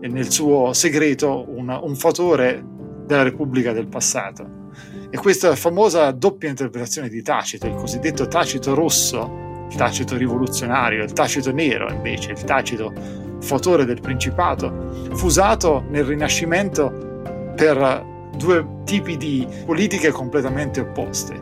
nel 0.00 0.30
suo 0.30 0.74
segreto 0.74 1.46
un, 1.48 1.68
un 1.82 1.94
fautore 1.96 2.62
della 3.06 3.22
Repubblica 3.22 3.72
del 3.72 3.88
passato. 3.88 4.62
E 5.08 5.16
questa 5.16 5.54
famosa 5.56 6.10
doppia 6.10 6.50
interpretazione 6.50 7.08
di 7.08 7.22
Tacito, 7.22 7.66
il 7.66 7.74
cosiddetto 7.74 8.26
Tacito 8.28 8.74
rosso, 8.74 9.43
il 9.68 9.76
Tacito 9.76 10.16
rivoluzionario, 10.16 11.02
il 11.02 11.12
Tacito 11.12 11.52
nero 11.52 11.90
invece, 11.90 12.32
il 12.32 12.44
Tacito 12.44 12.92
fautore 13.40 13.84
del 13.84 14.00
Principato, 14.00 15.10
fu 15.12 15.26
usato 15.26 15.84
nel 15.88 16.04
Rinascimento 16.04 17.52
per 17.54 18.04
due 18.36 18.66
tipi 18.84 19.16
di 19.16 19.46
politiche 19.64 20.10
completamente 20.10 20.80
opposte. 20.80 21.40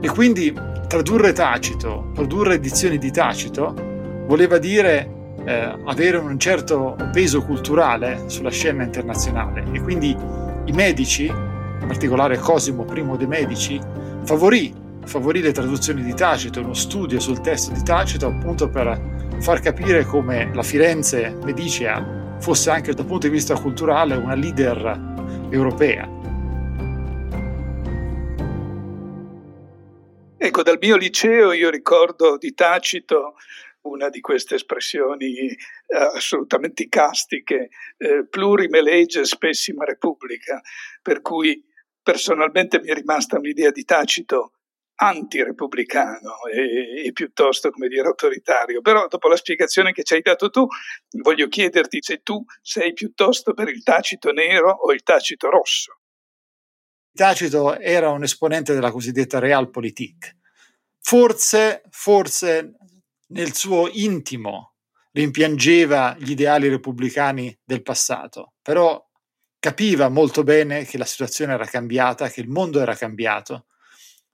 E 0.00 0.08
quindi 0.08 0.54
tradurre 0.86 1.32
Tacito, 1.32 2.10
produrre 2.14 2.54
edizioni 2.54 2.98
di 2.98 3.10
Tacito, 3.10 3.74
voleva 4.26 4.58
dire 4.58 5.16
eh, 5.44 5.74
avere 5.84 6.18
un 6.18 6.38
certo 6.38 6.96
peso 7.12 7.42
culturale 7.42 8.24
sulla 8.26 8.50
scena 8.50 8.82
internazionale 8.82 9.64
e 9.72 9.80
quindi 9.80 10.14
i 10.64 10.72
medici, 10.72 11.26
in 11.26 11.86
particolare 11.86 12.38
Cosimo 12.38 12.84
I 12.92 13.16
dei 13.16 13.26
Medici, 13.26 13.80
favorì, 14.24 14.74
favorì 15.08 15.40
le 15.40 15.52
traduzioni 15.52 16.02
di 16.02 16.12
Tacito, 16.12 16.60
uno 16.60 16.74
studio 16.74 17.18
sul 17.18 17.40
testo 17.40 17.72
di 17.72 17.82
Tacito 17.82 18.26
appunto 18.26 18.68
per 18.68 19.36
far 19.40 19.60
capire 19.60 20.04
come 20.04 20.50
la 20.52 20.62
Firenze 20.62 21.30
medicea 21.42 22.36
fosse 22.38 22.70
anche 22.70 22.92
dal 22.92 23.06
punto 23.06 23.26
di 23.26 23.32
vista 23.32 23.58
culturale 23.58 24.16
una 24.16 24.34
leader 24.34 25.48
europea. 25.50 26.06
Ecco, 30.36 30.62
dal 30.62 30.78
mio 30.78 30.96
liceo 30.96 31.52
io 31.52 31.70
ricordo 31.70 32.36
di 32.36 32.52
Tacito 32.52 33.36
una 33.80 34.10
di 34.10 34.20
queste 34.20 34.56
espressioni 34.56 35.48
eh, 35.48 35.56
assolutamente 36.14 36.82
icastiche, 36.82 37.70
eh, 37.96 38.26
plurime 38.28 38.82
legge 38.82 39.24
spessima 39.24 39.86
repubblica, 39.86 40.60
per 41.00 41.22
cui 41.22 41.64
personalmente 42.02 42.78
mi 42.80 42.88
è 42.88 42.94
rimasta 42.94 43.38
un'idea 43.38 43.70
di 43.70 43.84
Tacito 43.84 44.52
antirepubblicano 45.00 46.46
e, 46.52 47.06
e 47.06 47.12
piuttosto, 47.12 47.70
come 47.70 47.88
dire, 47.88 48.06
autoritario. 48.06 48.80
Però 48.80 49.06
dopo 49.06 49.28
la 49.28 49.36
spiegazione 49.36 49.92
che 49.92 50.02
ci 50.02 50.14
hai 50.14 50.22
dato 50.22 50.50
tu, 50.50 50.66
voglio 51.22 51.48
chiederti 51.48 51.98
se 52.00 52.22
tu 52.22 52.44
sei 52.60 52.92
piuttosto 52.92 53.54
per 53.54 53.68
il 53.68 53.82
Tacito 53.82 54.32
nero 54.32 54.70
o 54.70 54.92
il 54.92 55.02
Tacito 55.02 55.50
rosso. 55.50 56.00
Tacito 57.12 57.78
era 57.78 58.10
un 58.10 58.22
esponente 58.24 58.74
della 58.74 58.90
cosiddetta 58.90 59.38
Realpolitik. 59.38 60.36
Forse, 61.00 61.82
forse 61.90 62.74
nel 63.28 63.54
suo 63.54 63.88
intimo 63.92 64.74
rimpiangeva 65.12 66.16
gli 66.18 66.32
ideali 66.32 66.68
repubblicani 66.68 67.56
del 67.64 67.82
passato, 67.82 68.54
però 68.62 69.04
capiva 69.58 70.08
molto 70.08 70.44
bene 70.44 70.84
che 70.84 70.98
la 70.98 71.04
situazione 71.04 71.54
era 71.54 71.64
cambiata, 71.64 72.28
che 72.28 72.40
il 72.40 72.48
mondo 72.48 72.80
era 72.80 72.94
cambiato 72.94 73.67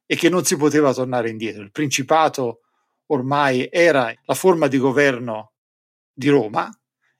e 0.06 0.16
che 0.16 0.28
non 0.28 0.44
si 0.44 0.56
poteva 0.56 0.92
tornare 0.92 1.30
indietro. 1.30 1.62
Il 1.62 1.70
Principato 1.70 2.60
ormai 3.06 3.68
era 3.70 4.12
la 4.24 4.34
forma 4.34 4.66
di 4.66 4.78
governo 4.78 5.52
di 6.12 6.28
Roma 6.28 6.70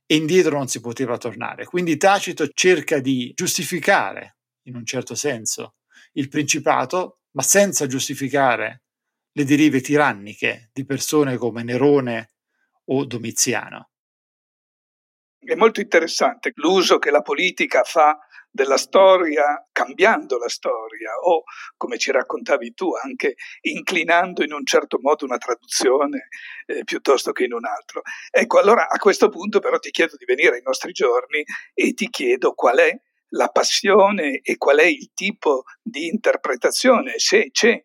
e 0.06 0.16
indietro 0.16 0.56
non 0.56 0.68
si 0.68 0.80
poteva 0.80 1.16
tornare. 1.18 1.64
Quindi 1.64 1.96
Tacito 1.96 2.48
cerca 2.48 3.00
di 3.00 3.32
giustificare, 3.34 4.38
in 4.64 4.76
un 4.76 4.84
certo 4.84 5.14
senso, 5.14 5.76
il 6.12 6.28
Principato, 6.28 7.20
ma 7.32 7.42
senza 7.42 7.86
giustificare 7.86 8.82
le 9.32 9.44
derive 9.44 9.80
tiranniche 9.80 10.70
di 10.72 10.84
persone 10.84 11.36
come 11.36 11.62
Nerone 11.62 12.32
o 12.86 13.04
Domiziano. 13.04 13.90
È 15.38 15.54
molto 15.56 15.80
interessante 15.80 16.52
l'uso 16.54 16.98
che 16.98 17.10
la 17.10 17.20
politica 17.20 17.82
fa 17.82 18.18
della 18.54 18.76
storia 18.76 19.66
cambiando 19.72 20.38
la 20.38 20.48
storia 20.48 21.10
o, 21.20 21.42
come 21.76 21.98
ci 21.98 22.12
raccontavi 22.12 22.72
tu, 22.72 22.94
anche 22.94 23.34
inclinando 23.62 24.44
in 24.44 24.52
un 24.52 24.64
certo 24.64 24.98
modo 25.00 25.24
una 25.24 25.38
traduzione 25.38 26.28
eh, 26.66 26.84
piuttosto 26.84 27.32
che 27.32 27.46
in 27.46 27.52
un 27.52 27.64
altro. 27.64 28.02
Ecco, 28.30 28.60
allora 28.60 28.88
a 28.88 28.96
questo 28.98 29.28
punto 29.28 29.58
però 29.58 29.80
ti 29.80 29.90
chiedo 29.90 30.14
di 30.16 30.24
venire 30.24 30.54
ai 30.54 30.62
nostri 30.62 30.92
giorni 30.92 31.42
e 31.74 31.94
ti 31.94 32.08
chiedo 32.08 32.52
qual 32.52 32.78
è 32.78 32.96
la 33.30 33.48
passione 33.48 34.38
e 34.40 34.56
qual 34.56 34.78
è 34.78 34.86
il 34.86 35.10
tipo 35.14 35.64
di 35.82 36.06
interpretazione, 36.06 37.14
se 37.18 37.50
c'è 37.50 37.82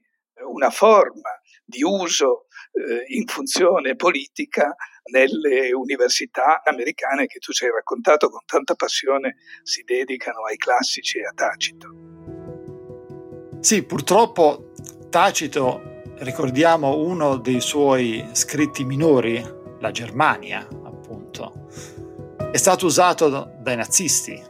una 0.47 0.69
forma 0.69 1.31
di 1.65 1.81
uso 1.81 2.45
eh, 2.73 3.05
in 3.15 3.25
funzione 3.25 3.95
politica 3.95 4.75
nelle 5.11 5.71
università 5.73 6.61
americane 6.63 7.27
che 7.27 7.39
tu 7.39 7.51
ci 7.51 7.65
hai 7.65 7.71
raccontato 7.71 8.29
con 8.29 8.41
tanta 8.45 8.75
passione 8.75 9.37
si 9.63 9.83
dedicano 9.83 10.43
ai 10.45 10.57
classici 10.57 11.19
e 11.19 11.25
a 11.25 11.31
Tacito. 11.33 11.87
Sì, 13.59 13.83
purtroppo 13.83 14.71
Tacito, 15.09 16.01
ricordiamo 16.19 16.97
uno 16.97 17.37
dei 17.37 17.61
suoi 17.61 18.29
scritti 18.33 18.83
minori, 18.83 19.43
la 19.79 19.91
Germania, 19.91 20.67
appunto, 20.83 21.67
è 22.51 22.57
stato 22.57 22.85
usato 22.85 23.51
dai 23.59 23.75
nazisti 23.75 24.41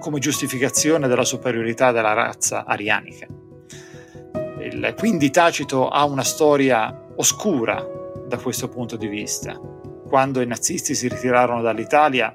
come 0.00 0.18
giustificazione 0.18 1.08
della 1.08 1.24
superiorità 1.24 1.92
della 1.92 2.12
razza 2.12 2.64
arianica. 2.64 3.26
Quindi 4.96 5.30
Tacito 5.30 5.88
ha 5.88 6.04
una 6.04 6.24
storia 6.24 7.06
oscura 7.16 7.84
da 8.26 8.38
questo 8.38 8.68
punto 8.68 8.96
di 8.96 9.08
vista. 9.08 9.58
Quando 10.08 10.40
i 10.40 10.46
nazisti 10.46 10.94
si 10.94 11.06
ritirarono 11.06 11.60
dall'Italia 11.60 12.34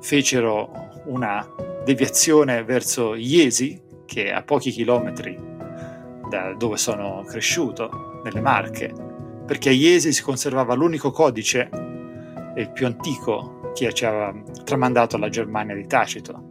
fecero 0.00 1.02
una 1.06 1.46
deviazione 1.84 2.62
verso 2.62 3.14
Iesi, 3.16 3.80
che 4.06 4.26
è 4.26 4.30
a 4.30 4.42
pochi 4.42 4.70
chilometri 4.70 5.36
da 6.28 6.54
dove 6.54 6.76
sono 6.76 7.24
cresciuto, 7.26 8.20
nelle 8.22 8.40
Marche, 8.40 8.94
perché 9.44 9.70
a 9.70 9.72
Iesi 9.72 10.12
si 10.12 10.22
conservava 10.22 10.74
l'unico 10.74 11.10
codice, 11.10 11.68
il 12.56 12.70
più 12.72 12.86
antico, 12.86 13.72
che 13.74 13.92
ci 13.92 14.04
aveva 14.04 14.34
tramandato 14.64 15.16
la 15.16 15.28
Germania 15.28 15.74
di 15.74 15.86
Tacito. 15.86 16.50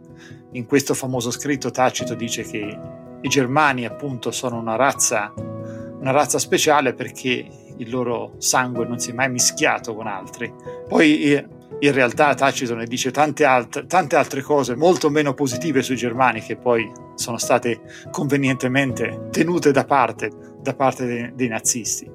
In 0.52 0.66
questo 0.66 0.92
famoso 0.92 1.30
scritto 1.30 1.70
Tacito 1.70 2.14
dice 2.14 2.42
che 2.42 2.78
i 3.20 3.28
germani 3.28 3.86
appunto 3.86 4.30
sono 4.30 4.58
una 4.58 4.76
razza, 4.76 5.32
una 5.36 6.10
razza 6.10 6.38
speciale 6.38 6.92
perché 6.92 7.46
il 7.78 7.90
loro 7.90 8.34
sangue 8.38 8.86
non 8.86 8.98
si 8.98 9.10
è 9.10 9.14
mai 9.14 9.30
mischiato 9.30 9.94
con 9.94 10.06
altri. 10.06 10.52
Poi 10.86 11.56
in 11.80 11.92
realtà 11.92 12.34
Tacito 12.34 12.74
ne 12.74 12.86
dice 12.86 13.10
tante, 13.10 13.44
alt- 13.44 13.86
tante 13.86 14.16
altre 14.16 14.42
cose 14.42 14.74
molto 14.74 15.10
meno 15.10 15.34
positive 15.34 15.82
sui 15.82 15.96
germani 15.96 16.40
che 16.40 16.56
poi 16.56 16.90
sono 17.14 17.38
state 17.38 17.80
convenientemente 18.10 19.28
tenute 19.30 19.70
da 19.70 19.84
parte, 19.84 20.30
da 20.60 20.74
parte 20.74 21.06
dei, 21.06 21.32
dei 21.34 21.48
nazisti. 21.48 22.10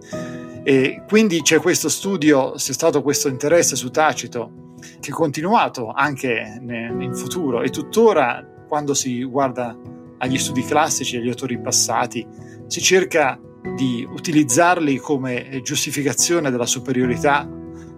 E 0.64 1.04
quindi 1.08 1.42
c'è 1.42 1.60
questo 1.60 1.90
studio, 1.90 2.54
c'è 2.54 2.74
stato 2.74 3.02
questo 3.02 3.28
interesse 3.28 3.76
su 3.76 3.90
Tacito 3.90 4.62
che 5.00 5.12
è 5.12 5.14
continuato 5.14 5.92
anche 5.92 6.60
in 6.62 7.14
futuro 7.14 7.62
e 7.62 7.70
tuttora 7.70 8.46
quando 8.68 8.94
si 8.94 9.24
guarda 9.24 9.78
agli 10.18 10.38
studi 10.38 10.64
classici, 10.64 11.18
agli 11.18 11.30
autori 11.30 11.60
passati, 11.60 12.26
si 12.68 12.82
cerca 12.82 13.40
di 13.76 14.08
utilizzarli 14.10 14.98
come 14.98 15.62
giustificazione 15.64 16.52
della 16.52 16.66
superiorità 16.66 17.48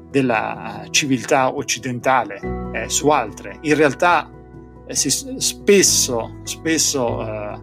della 0.09 0.85
civiltà 0.91 1.53
occidentale 1.53 2.39
eh, 2.73 2.89
su 2.89 3.09
altre. 3.09 3.57
In 3.61 3.75
realtà 3.75 4.31
eh, 4.87 4.95
si, 4.95 5.09
spesso, 5.09 6.39
spesso 6.43 7.21
eh, 7.21 7.59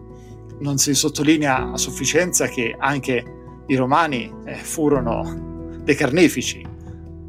non 0.59 0.77
si 0.77 0.93
sottolinea 0.93 1.71
a 1.71 1.77
sufficienza 1.77 2.47
che 2.47 2.75
anche 2.77 3.23
i 3.65 3.75
romani 3.75 4.31
eh, 4.45 4.53
furono 4.53 5.71
dei 5.83 5.95
carnefici. 5.95 6.63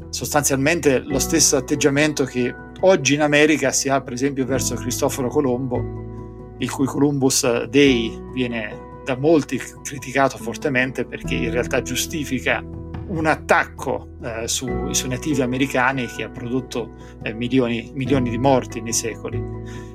Sostanzialmente 0.09 0.99
lo 0.99 1.19
stesso 1.19 1.57
atteggiamento 1.57 2.23
che 2.25 2.53
oggi 2.81 3.15
in 3.15 3.21
America 3.21 3.71
si 3.71 3.89
ha 3.89 4.01
per 4.01 4.13
esempio 4.13 4.45
verso 4.45 4.75
Cristoforo 4.75 5.29
Colombo, 5.29 6.53
il 6.59 6.69
cui 6.69 6.85
Columbus 6.85 7.63
Day 7.63 8.15
viene 8.31 8.84
da 9.05 9.15
molti 9.15 9.61
criticato 9.83 10.37
fortemente 10.37 11.05
perché 11.05 11.35
in 11.35 11.51
realtà 11.51 11.81
giustifica 11.81 12.61
un 13.07 13.27
attacco 13.27 14.17
eh, 14.23 14.47
su, 14.47 14.91
sui 14.91 15.09
nativi 15.09 15.41
americani 15.41 16.07
che 16.07 16.23
ha 16.23 16.29
prodotto 16.29 16.95
eh, 17.23 17.33
milioni, 17.33 17.91
milioni 17.93 18.31
di 18.31 18.37
morti 18.37 18.81
nei 18.81 18.93
secoli. 18.93 19.41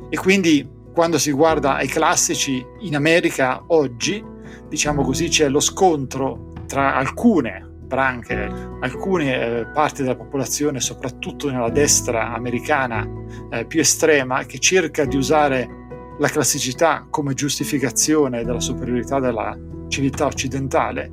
E 0.09 0.17
quindi 0.17 0.67
quando 0.93 1.19
si 1.19 1.33
guarda 1.33 1.75
ai 1.75 1.89
classici 1.89 2.65
in 2.81 2.95
America 2.95 3.65
oggi, 3.69 4.25
diciamo 4.69 5.03
così, 5.03 5.29
c'è 5.29 5.49
lo 5.49 5.61
scontro 5.61 6.53
tra 6.67 6.95
alcune 6.95 7.69
branche, 7.91 8.49
alcune 8.81 9.35
eh, 9.35 9.67
parti 9.67 10.03
della 10.03 10.15
popolazione, 10.15 10.81
soprattutto 10.81 11.51
nella 11.51 11.71
destra 11.71 12.33
americana 12.33 13.05
eh, 13.51 13.65
più 13.65 13.81
estrema, 13.81 14.45
che 14.45 14.61
cerca 14.61 15.05
di 15.05 15.17
usare 15.17 15.80
la 16.21 16.29
classicità 16.29 17.07
come 17.09 17.33
giustificazione 17.33 18.45
della 18.45 18.61
superiorità 18.61 19.19
della 19.19 19.57
civiltà 19.89 20.27
occidentale, 20.27 21.11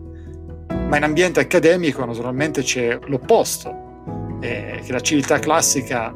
ma 0.67 0.97
in 0.97 1.03
ambiente 1.03 1.39
accademico 1.39 2.03
naturalmente 2.03 2.61
c'è 2.61 2.99
l'opposto, 3.05 4.37
eh, 4.41 4.81
che 4.83 4.91
la 4.91 4.99
civiltà 4.99 5.39
classica 5.39 6.13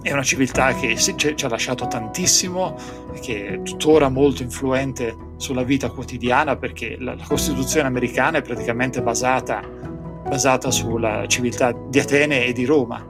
è 0.00 0.12
una 0.12 0.22
civiltà 0.22 0.74
che 0.74 0.96
ci 0.96 1.44
ha 1.44 1.48
lasciato 1.48 1.86
tantissimo, 1.88 2.74
che 3.20 3.48
è 3.48 3.62
tuttora 3.62 4.08
molto 4.08 4.42
influente 4.42 5.14
sulla 5.36 5.62
vita 5.62 5.90
quotidiana 5.90 6.56
perché 6.56 6.96
la 6.98 7.16
Costituzione 7.22 7.86
americana 7.86 8.38
è 8.38 8.42
praticamente 8.42 9.02
basata, 9.02 9.60
basata 9.60 10.70
sulla 10.70 11.26
civiltà 11.26 11.72
di 11.72 11.98
Atene 11.98 12.46
e 12.46 12.52
di 12.54 12.64
Roma, 12.64 13.04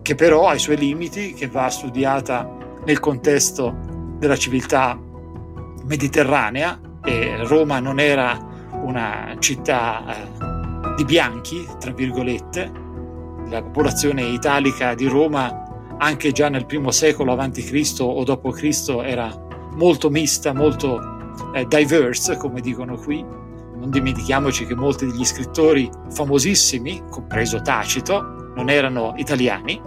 che 0.00 0.14
però 0.14 0.46
ha 0.46 0.54
i 0.54 0.60
suoi 0.60 0.76
limiti, 0.76 1.34
che 1.34 1.48
va 1.48 1.68
studiata 1.70 2.48
nel 2.84 3.00
contesto 3.00 3.96
della 4.18 4.36
civiltà 4.36 4.98
mediterranea 5.84 6.78
e 7.04 7.44
Roma 7.44 7.78
non 7.78 7.98
era 7.98 8.38
una 8.82 9.34
città 9.38 10.04
eh, 10.06 10.94
di 10.96 11.04
bianchi, 11.04 11.66
tra 11.78 11.92
virgolette. 11.92 12.86
La 13.48 13.62
popolazione 13.62 14.22
italica 14.24 14.94
di 14.94 15.06
Roma 15.06 15.66
anche 15.98 16.32
già 16.32 16.48
nel 16.48 16.66
primo 16.66 16.90
secolo 16.90 17.32
a.C. 17.32 17.96
o 18.00 18.22
d.C. 18.24 18.88
era 19.02 19.46
molto 19.74 20.10
mista, 20.10 20.52
molto 20.52 21.00
eh, 21.54 21.66
diverse, 21.66 22.36
come 22.36 22.60
dicono 22.60 22.96
qui. 22.96 23.24
Non 23.24 23.90
dimentichiamoci 23.90 24.66
che 24.66 24.74
molti 24.74 25.06
degli 25.06 25.24
scrittori 25.24 25.88
famosissimi, 26.10 27.04
compreso 27.10 27.62
Tacito, 27.62 28.52
non 28.54 28.68
erano 28.68 29.14
italiani. 29.16 29.80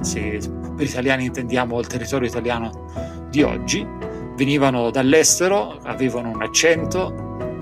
Se 0.00 0.38
per 0.76 0.86
italiani 0.86 1.24
intendiamo 1.24 1.80
il 1.80 1.86
territorio 1.86 2.28
italiano 2.28 3.16
di 3.30 3.42
oggi, 3.42 3.86
venivano 4.36 4.90
dall'estero, 4.90 5.78
avevano 5.82 6.30
un 6.30 6.42
accento, 6.42 7.12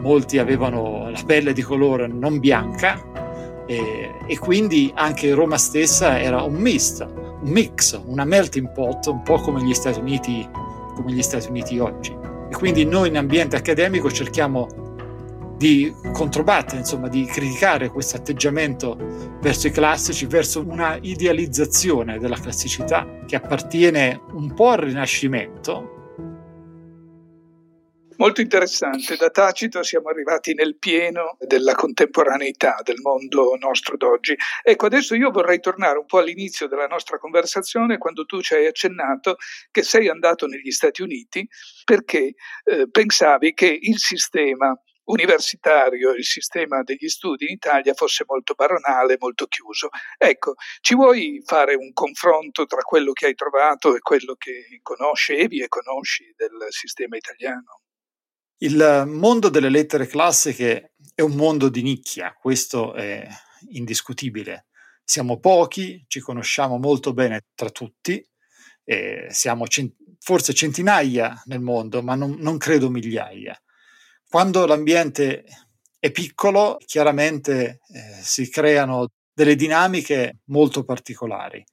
molti 0.01 0.39
avevano 0.39 1.11
la 1.11 1.21
pelle 1.25 1.53
di 1.53 1.63
colore 1.63 2.07
non 2.07 2.39
bianca 2.39 3.01
e, 3.67 4.13
e 4.27 4.39
quindi 4.39 4.93
anche 4.95 5.35
Roma 5.35 5.59
stessa 5.59 6.21
era 6.21 6.43
un 6.43 6.55
mist, 6.55 7.01
un 7.01 7.51
mix, 7.51 8.01
una 8.07 8.25
melting 8.25 8.73
pot, 8.73 9.07
un 9.07 9.23
po' 9.23 9.39
come 9.41 9.63
gli 9.63 9.75
Stati 9.75 9.99
Uniti, 9.99 10.49
come 10.95 11.13
gli 11.13 11.23
Stati 11.23 11.49
Uniti 11.49 11.79
oggi. 11.79 12.17
E 12.49 12.55
quindi 12.55 12.85
noi 12.85 13.09
in 13.09 13.17
ambiente 13.17 13.57
accademico 13.57 14.11
cerchiamo 14.11 14.69
di 15.57 15.93
controbattere, 16.13 16.79
insomma, 16.79 17.09
di 17.09 17.25
criticare 17.25 17.89
questo 17.89 18.17
atteggiamento 18.17 18.97
verso 19.41 19.67
i 19.67 19.71
classici, 19.71 20.27
verso 20.27 20.61
una 20.67 20.99
idealizzazione 21.01 22.19
della 22.19 22.37
classicità 22.37 23.07
che 23.27 23.37
appartiene 23.37 24.21
un 24.33 24.53
po' 24.55 24.71
al 24.71 24.79
Rinascimento. 24.79 25.95
Molto 28.19 28.41
interessante, 28.41 29.17
da 29.17 29.29
Tacito 29.29 29.83
siamo 29.83 30.09
arrivati 30.09 30.55
nel 30.55 30.79
pieno 30.79 31.37
della 31.39 31.75
contemporaneità 31.75 32.81
del 32.83 32.97
mondo 33.03 33.55
nostro 33.61 33.99
d'oggi. 33.99 34.35
Ecco, 34.63 34.87
adesso 34.87 35.15
io 35.15 35.31
vorrei 35.31 35.61
tornare 35.61 35.99
un 35.99 36.07
po' 36.07 36.19
all'inizio 36.19 36.67
della 36.67 36.87
nostra 36.87 37.19
conversazione, 37.19 37.99
quando 37.99 38.25
tu 38.25 38.41
ci 38.41 38.55
hai 38.55 38.67
accennato 38.67 39.37
che 39.71 39.83
sei 39.83 40.09
andato 40.09 40.47
negli 40.47 40.71
Stati 40.71 41.03
Uniti 41.03 41.47
perché 41.85 42.33
eh, 42.65 42.89
pensavi 42.91 43.53
che 43.53 43.79
il 43.79 43.99
sistema 43.99 44.75
universitario, 45.07 46.13
il 46.13 46.25
sistema 46.25 46.83
degli 46.83 47.09
studi 47.09 47.47
in 47.47 47.53
Italia 47.53 47.95
fosse 47.95 48.25
molto 48.27 48.55
baronale, 48.55 49.17
molto 49.19 49.47
chiuso. 49.47 49.89
Ecco, 50.19 50.55
ci 50.81 50.95
vuoi 50.95 51.43
fare 51.45 51.75
un 51.75 51.93
confronto 51.93 52.67
tra 52.67 52.83
quello 52.83 53.13
che 53.13 53.27
hai 53.27 53.35
trovato 53.35 53.95
e 53.95 54.01
quello 54.01 54.35
che 54.35 54.81
conoscevi 54.83 55.63
e 55.63 55.69
conosci 55.69 56.33
del 56.37 56.67
sistema 56.71 57.17
italiano? 57.17 57.81
Il 58.59 59.05
mondo 59.07 59.49
delle 59.49 59.69
lettere 59.69 60.07
classiche 60.07 60.95
è 61.15 61.21
un 61.21 61.35
mondo 61.35 61.69
di 61.69 61.83
nicchia, 61.83 62.33
questo 62.33 62.95
è 62.95 63.29
indiscutibile. 63.71 64.67
Siamo 65.05 65.39
pochi, 65.39 66.05
ci 66.09 66.21
conosciamo 66.21 66.79
molto 66.79 67.13
bene 67.13 67.47
tra 67.55 67.71
tutti, 67.71 68.27
siamo 69.29 69.67
cent- 69.67 69.95
forse 70.19 70.55
centinaia 70.55 71.43
nel 71.47 71.61
mondo, 71.61 72.03
ma 72.03 72.15
non, 72.15 72.37
non 72.39 72.57
credo 72.57 72.91
migliaia. 72.91 73.61
Quando 74.37 74.67
l'ambiente 74.67 75.45
è 75.99 76.11
piccolo, 76.11 76.77
chiaramente 76.85 77.81
eh, 77.89 78.21
si 78.21 78.51
creano 78.51 79.09
delle 79.33 79.55
dinamiche 79.55 80.41
molto 80.49 80.85
particolari. 80.85 81.65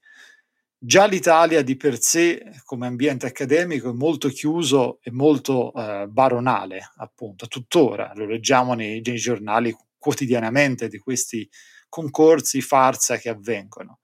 Già 0.77 1.05
l'Italia 1.05 1.61
di 1.61 1.75
per 1.75 1.99
sé, 1.99 2.61
come 2.63 2.87
ambiente 2.87 3.25
accademico, 3.25 3.89
è 3.89 3.93
molto 3.93 4.29
chiuso 4.29 4.99
e 5.01 5.11
molto 5.11 5.73
eh, 5.73 6.07
baronale, 6.07 6.91
appunto, 6.99 7.47
tuttora. 7.47 8.13
Lo 8.15 8.25
leggiamo 8.25 8.75
nei, 8.75 9.01
nei 9.03 9.17
giornali 9.17 9.75
quotidianamente 9.97 10.87
di 10.87 10.99
questi 10.99 11.45
concorsi 11.89 12.61
farsa 12.61 13.17
che 13.17 13.27
avvengono. 13.27 13.99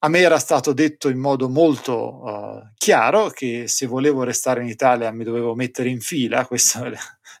A 0.00 0.08
me 0.08 0.18
era 0.18 0.38
stato 0.38 0.74
detto 0.74 1.08
in 1.08 1.18
modo 1.18 1.48
molto 1.48 2.22
uh, 2.22 2.60
chiaro 2.76 3.30
che 3.30 3.66
se 3.66 3.86
volevo 3.86 4.24
restare 4.24 4.60
in 4.60 4.68
Italia 4.68 5.10
mi 5.10 5.24
dovevo 5.24 5.54
mettere 5.54 5.88
in 5.88 6.00
fila, 6.00 6.44
questa 6.46 6.86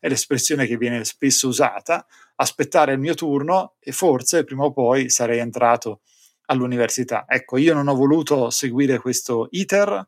è 0.00 0.08
l'espressione 0.08 0.66
che 0.66 0.76
viene 0.76 1.04
spesso 1.04 1.48
usata, 1.48 2.06
aspettare 2.36 2.92
il 2.92 2.98
mio 2.98 3.14
turno 3.14 3.76
e 3.80 3.92
forse 3.92 4.44
prima 4.44 4.64
o 4.64 4.72
poi 4.72 5.08
sarei 5.08 5.38
entrato 5.38 6.00
all'università. 6.46 7.24
Ecco, 7.26 7.56
io 7.56 7.74
non 7.74 7.88
ho 7.88 7.94
voluto 7.94 8.50
seguire 8.50 8.98
questo 8.98 9.48
iter, 9.50 10.06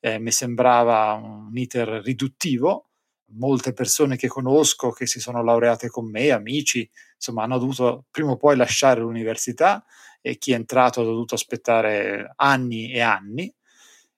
eh, 0.00 0.18
mi 0.18 0.30
sembrava 0.30 1.12
un 1.14 1.56
iter 1.56 1.88
riduttivo. 2.04 2.90
Molte 3.36 3.72
persone 3.72 4.16
che 4.16 4.28
conosco 4.28 4.90
che 4.90 5.06
si 5.06 5.18
sono 5.18 5.42
laureate 5.42 5.88
con 5.88 6.08
me, 6.08 6.30
amici, 6.30 6.88
insomma, 7.14 7.42
hanno 7.42 7.58
dovuto 7.58 8.04
prima 8.10 8.32
o 8.32 8.36
poi 8.36 8.54
lasciare 8.54 9.00
l'università 9.00 9.84
e 10.20 10.36
chi 10.38 10.52
è 10.52 10.54
entrato 10.54 11.00
ha 11.00 11.04
dovuto 11.04 11.34
aspettare 11.34 12.32
anni 12.36 12.92
e 12.92 13.00
anni. 13.00 13.52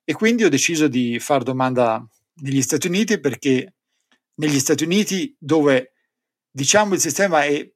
E 0.03 0.13
quindi 0.13 0.43
ho 0.43 0.49
deciso 0.49 0.87
di 0.87 1.19
fare 1.19 1.43
domanda 1.43 2.05
negli 2.41 2.61
Stati 2.61 2.87
Uniti 2.87 3.19
perché 3.19 3.73
negli 4.37 4.59
Stati 4.59 4.83
Uniti 4.83 5.35
dove 5.39 5.93
diciamo 6.49 6.93
il 6.93 6.99
sistema 6.99 7.43
è 7.43 7.69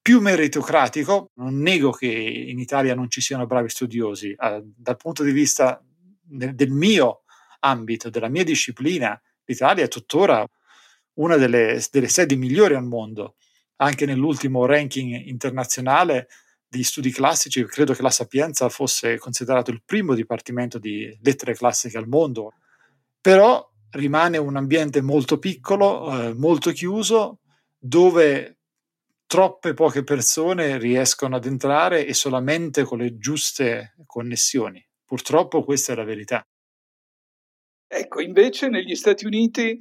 più 0.00 0.20
meritocratico, 0.20 1.32
non 1.34 1.58
nego 1.58 1.90
che 1.90 2.06
in 2.06 2.58
Italia 2.60 2.94
non 2.94 3.10
ci 3.10 3.20
siano 3.20 3.46
bravi 3.46 3.68
studiosi, 3.68 4.30
eh, 4.30 4.62
dal 4.64 4.96
punto 4.96 5.24
di 5.24 5.32
vista 5.32 5.82
del, 6.22 6.54
del 6.54 6.70
mio 6.70 7.22
ambito, 7.60 8.08
della 8.08 8.28
mia 8.28 8.44
disciplina, 8.44 9.20
l'Italia 9.44 9.84
è 9.84 9.88
tuttora 9.88 10.46
una 11.14 11.36
delle, 11.36 11.82
delle 11.90 12.08
sedi 12.08 12.36
migliori 12.36 12.74
al 12.74 12.84
mondo. 12.84 13.36
Anche 13.76 14.06
nell'ultimo 14.06 14.64
ranking 14.64 15.26
internazionale 15.26 16.28
di 16.68 16.82
studi 16.82 17.10
classici, 17.10 17.64
credo 17.64 17.92
che 17.92 18.02
la 18.02 18.10
Sapienza 18.10 18.68
fosse 18.68 19.18
considerato 19.18 19.70
il 19.70 19.82
primo 19.84 20.14
dipartimento 20.14 20.78
di 20.78 21.16
lettere 21.22 21.54
classiche 21.54 21.98
al 21.98 22.08
mondo. 22.08 22.54
Però 23.20 23.68
rimane 23.96 24.38
un 24.38 24.56
ambiente 24.56 25.00
molto 25.00 25.38
piccolo, 25.38 26.22
eh, 26.22 26.34
molto 26.34 26.70
chiuso, 26.70 27.40
dove 27.76 28.58
troppe 29.26 29.74
poche 29.74 30.04
persone 30.04 30.78
riescono 30.78 31.36
ad 31.36 31.46
entrare 31.46 32.06
e 32.06 32.14
solamente 32.14 32.84
con 32.84 32.98
le 32.98 33.18
giuste 33.18 33.94
connessioni. 34.06 34.84
Purtroppo 35.04 35.64
questa 35.64 35.92
è 35.92 35.96
la 35.96 36.04
verità. 36.04 36.46
Ecco, 37.88 38.20
invece 38.20 38.68
negli 38.68 38.94
Stati 38.94 39.26
Uniti, 39.26 39.78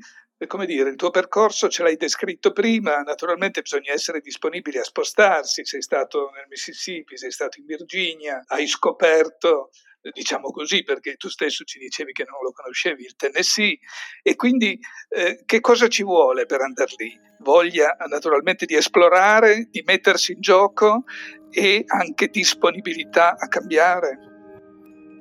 come 0.47 0.65
dire, 0.65 0.89
il 0.89 0.95
tuo 0.95 1.09
percorso 1.09 1.69
ce 1.69 1.83
l'hai 1.83 1.95
descritto 1.95 2.51
prima, 2.51 3.01
naturalmente 3.01 3.61
bisogna 3.61 3.91
essere 3.91 4.19
disponibili 4.19 4.77
a 4.77 4.83
spostarsi, 4.83 5.65
sei 5.65 5.81
stato 5.81 6.29
nel 6.35 6.45
Mississippi, 6.47 7.17
sei 7.17 7.31
stato 7.31 7.59
in 7.59 7.65
Virginia, 7.65 8.43
hai 8.47 8.67
scoperto 8.67 9.69
diciamo 10.11 10.51
così, 10.51 10.83
perché 10.83 11.15
tu 11.15 11.29
stesso 11.29 11.63
ci 11.63 11.79
dicevi 11.79 12.11
che 12.11 12.25
non 12.27 12.39
lo 12.43 12.51
conoscevi, 12.51 13.03
il 13.03 13.15
Tennessee, 13.15 13.79
e 14.21 14.35
quindi 14.35 14.79
eh, 15.09 15.41
che 15.45 15.59
cosa 15.59 15.87
ci 15.87 16.03
vuole 16.03 16.45
per 16.45 16.61
andare 16.61 16.93
lì? 16.97 17.19
Voglia 17.39 17.95
naturalmente 18.07 18.65
di 18.65 18.75
esplorare, 18.75 19.67
di 19.69 19.83
mettersi 19.85 20.33
in 20.33 20.41
gioco 20.41 21.03
e 21.49 21.83
anche 21.87 22.27
disponibilità 22.27 23.35
a 23.37 23.47
cambiare. 23.47 24.19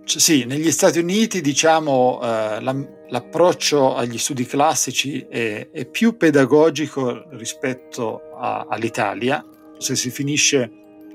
Sì, 0.05 0.45
negli 0.45 0.71
Stati 0.71 0.99
Uniti 0.99 1.41
diciamo 1.41 2.21
eh, 2.23 2.61
la, 2.61 2.77
l'approccio 3.09 3.95
agli 3.95 4.19
studi 4.19 4.45
classici 4.45 5.21
è, 5.21 5.71
è 5.71 5.87
più 5.87 6.17
pedagogico 6.17 7.31
rispetto 7.31 8.21
a, 8.37 8.67
all'Italia. 8.69 9.43
Se 9.79 9.97
si 9.97 10.11
finisce 10.11 10.71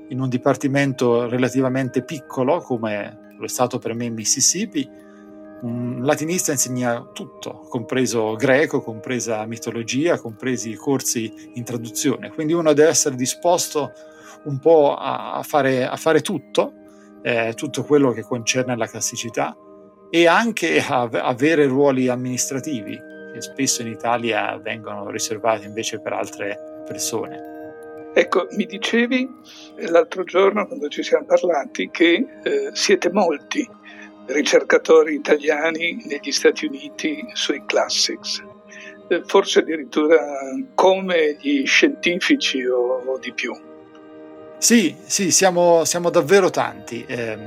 in 0.08 0.20
un 0.20 0.28
dipartimento 0.28 1.28
relativamente 1.28 2.02
piccolo 2.02 2.58
come 2.58 3.19
lo 3.40 3.46
è 3.46 3.48
stato 3.48 3.78
per 3.78 3.94
me 3.94 4.04
in 4.04 4.14
Mississippi, 4.14 4.88
un 5.62 6.00
latinista 6.02 6.52
insegna 6.52 7.10
tutto, 7.12 7.66
compreso 7.68 8.34
greco, 8.34 8.80
compresa 8.80 9.44
mitologia, 9.46 10.18
compresi 10.18 10.70
i 10.70 10.74
corsi 10.74 11.50
in 11.54 11.64
traduzione. 11.64 12.30
Quindi 12.30 12.52
uno 12.52 12.72
deve 12.72 12.90
essere 12.90 13.16
disposto 13.16 13.92
un 14.44 14.58
po' 14.58 14.94
a 14.94 15.42
fare, 15.42 15.86
a 15.86 15.96
fare 15.96 16.20
tutto, 16.20 16.72
eh, 17.22 17.52
tutto 17.54 17.84
quello 17.84 18.12
che 18.12 18.22
concerne 18.22 18.76
la 18.76 18.86
classicità 18.86 19.56
e 20.10 20.26
anche 20.26 20.80
a 20.80 21.02
avere 21.02 21.66
ruoli 21.66 22.08
amministrativi 22.08 22.98
che 23.32 23.40
spesso 23.40 23.82
in 23.82 23.88
Italia 23.88 24.58
vengono 24.58 25.08
riservati 25.10 25.66
invece 25.66 26.00
per 26.00 26.12
altre 26.12 26.82
persone. 26.86 27.59
Ecco, 28.12 28.48
mi 28.56 28.66
dicevi 28.66 29.28
l'altro 29.88 30.24
giorno 30.24 30.66
quando 30.66 30.88
ci 30.88 31.02
siamo 31.02 31.26
parlati 31.26 31.90
che 31.90 32.26
eh, 32.42 32.70
siete 32.72 33.10
molti 33.12 33.68
ricercatori 34.26 35.14
italiani 35.14 36.02
negli 36.06 36.32
Stati 36.32 36.66
Uniti 36.66 37.24
sui 37.34 37.62
classics, 37.66 38.42
eh, 39.08 39.22
forse 39.24 39.60
addirittura 39.60 40.18
come 40.74 41.36
gli 41.40 41.64
scientifici 41.64 42.64
o, 42.66 43.02
o 43.06 43.18
di 43.18 43.32
più. 43.32 43.52
Sì, 44.58 44.94
sì, 45.04 45.30
siamo, 45.30 45.84
siamo 45.84 46.10
davvero 46.10 46.50
tanti. 46.50 47.04
Eh, 47.06 47.38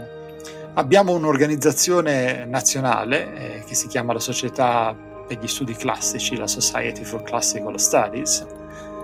abbiamo 0.75 1.13
un'organizzazione 1.13 2.45
nazionale 2.45 3.35
eh, 3.35 3.63
che 3.65 3.75
si 3.75 3.87
chiama 3.87 4.13
la 4.13 4.19
Società 4.19 4.95
per 5.27 5.37
gli 5.39 5.47
Studi 5.47 5.75
Classici, 5.75 6.37
la 6.37 6.47
Society 6.47 7.03
for 7.03 7.21
Classical 7.21 7.77
Studies, 7.79 8.45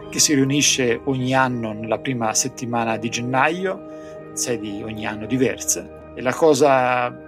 che 0.10 0.20
si 0.20 0.34
riunisce 0.34 1.00
ogni 1.06 1.34
anno 1.34 1.72
nella 1.74 2.00
prima 2.00 2.34
settimana 2.34 2.98
di 2.98 3.10
gennaio, 3.10 4.32
sedi 4.34 4.82
ogni 4.84 5.06
anno 5.06 5.26
diverse. 5.26 6.12
E 6.16 6.22
la 6.22 6.34
cosa 6.34 7.28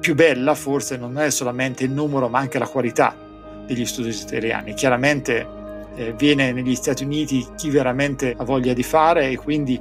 più 0.00 0.14
bella 0.14 0.54
forse 0.54 0.96
non 0.96 1.18
è 1.18 1.30
solamente 1.30 1.84
il 1.84 1.90
numero, 1.90 2.28
ma 2.28 2.38
anche 2.38 2.58
la 2.58 2.68
qualità 2.68 3.16
degli 3.66 3.86
studi 3.86 4.10
italiani. 4.10 4.74
Chiaramente 4.74 5.46
eh, 5.96 6.12
viene 6.12 6.52
negli 6.52 6.74
Stati 6.74 7.04
Uniti 7.04 7.46
chi 7.56 7.70
veramente 7.70 8.34
ha 8.36 8.44
voglia 8.44 8.72
di 8.72 8.82
fare 8.82 9.28
e 9.28 9.36
quindi 9.36 9.80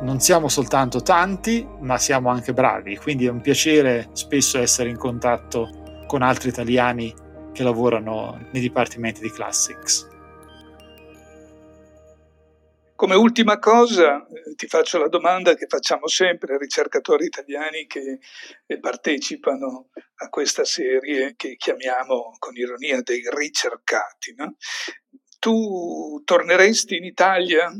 non 0.00 0.20
siamo 0.20 0.48
soltanto 0.48 1.00
tanti, 1.00 1.66
ma 1.80 1.96
siamo 1.98 2.28
anche 2.28 2.52
bravi. 2.52 2.96
Quindi 2.96 3.26
è 3.26 3.30
un 3.30 3.40
piacere 3.40 4.08
spesso 4.12 4.58
essere 4.58 4.90
in 4.90 4.98
contatto 4.98 6.04
con 6.06 6.22
altri 6.22 6.50
italiani 6.50 7.12
che 7.52 7.62
lavorano 7.62 8.38
nei 8.50 8.60
dipartimenti 8.60 9.20
di 9.22 9.30
Classics. 9.30 10.06
Come 12.96 13.14
ultima 13.14 13.58
cosa 13.58 14.26
eh, 14.26 14.54
ti 14.54 14.66
faccio 14.66 14.96
la 14.96 15.08
domanda 15.08 15.54
che 15.54 15.66
facciamo 15.68 16.06
sempre 16.06 16.54
ai 16.54 16.58
ricercatori 16.58 17.26
italiani 17.26 17.86
che 17.86 18.20
eh, 18.64 18.78
partecipano 18.80 19.90
a 20.14 20.28
questa 20.30 20.64
serie 20.64 21.34
che 21.36 21.56
chiamiamo 21.56 22.36
con 22.38 22.56
ironia 22.56 23.02
dei 23.02 23.22
ricercati. 23.28 24.34
No? 24.34 24.56
Tu 25.38 26.22
torneresti 26.24 26.96
in 26.96 27.04
Italia 27.04 27.70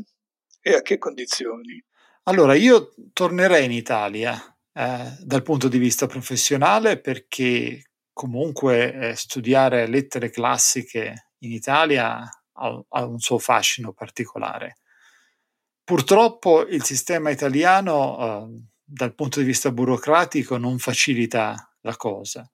e 0.61 0.73
a 0.75 0.81
che 0.83 0.99
condizioni? 0.99 1.83
Allora, 2.25 2.53
io 2.53 2.93
tornerei 3.11 3.65
in 3.65 3.71
Italia 3.71 4.39
eh, 4.71 5.17
dal 5.19 5.41
punto 5.41 5.67
di 5.67 5.79
vista 5.79 6.05
professionale 6.05 6.99
perché 6.99 7.89
comunque 8.13 8.93
eh, 8.93 9.15
studiare 9.15 9.87
lettere 9.87 10.29
classiche 10.29 11.31
in 11.39 11.53
Italia 11.53 12.19
ha, 12.19 12.85
ha 12.87 13.05
un 13.05 13.17
suo 13.17 13.39
fascino 13.39 13.93
particolare 13.93 14.77
Purtroppo 15.87 16.67
il 16.67 16.83
sistema 16.83 17.29
italiano 17.29 18.17
eh, 18.19 18.59
dal 18.83 19.15
punto 19.15 19.39
di 19.39 19.45
vista 19.45 19.71
burocratico 19.71 20.57
non 20.57 20.79
facilita 20.79 21.55
la 21.79 21.95
cosa. 21.95 22.45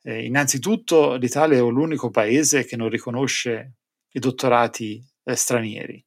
Eh, 0.00 0.24
innanzitutto 0.24 1.14
l'Italia 1.14 1.58
è 1.58 1.60
l'unico 1.60 2.10
paese 2.10 2.64
che 2.64 2.76
non 2.76 2.88
riconosce 2.88 3.78
i 4.12 4.20
dottorati 4.20 5.04
eh, 5.24 5.34
stranieri. 5.34 6.06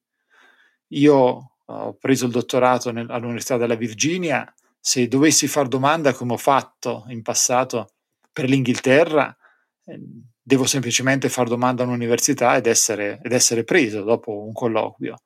Io 0.94 1.52
ho 1.66 1.94
preso 2.00 2.28
il 2.28 2.32
dottorato 2.32 2.94
nel, 2.94 3.12
all'Università 3.12 3.58
della 3.58 3.76
Virginia, 3.76 4.50
se 4.80 5.10
dovessi 5.10 5.50
far 5.50 5.68
domanda 5.68 6.14
come 6.14 6.32
ho 6.32 6.38
fatto 6.38 7.04
in 7.10 7.22
passato 7.22 7.96
per 8.32 8.48
l'Inghilterra, 8.48 9.36
eh, 9.84 10.00
devo 10.42 10.66
semplicemente 10.66 11.28
far 11.28 11.50
domanda 11.50 11.84
a 11.84 11.88
un'università 11.88 12.56
ed 12.56 12.66
essere, 12.66 13.20
ed 13.22 13.34
essere 13.34 13.66
preso 13.66 14.04
dopo 14.04 14.46
un 14.46 14.54
colloquio 14.54 15.18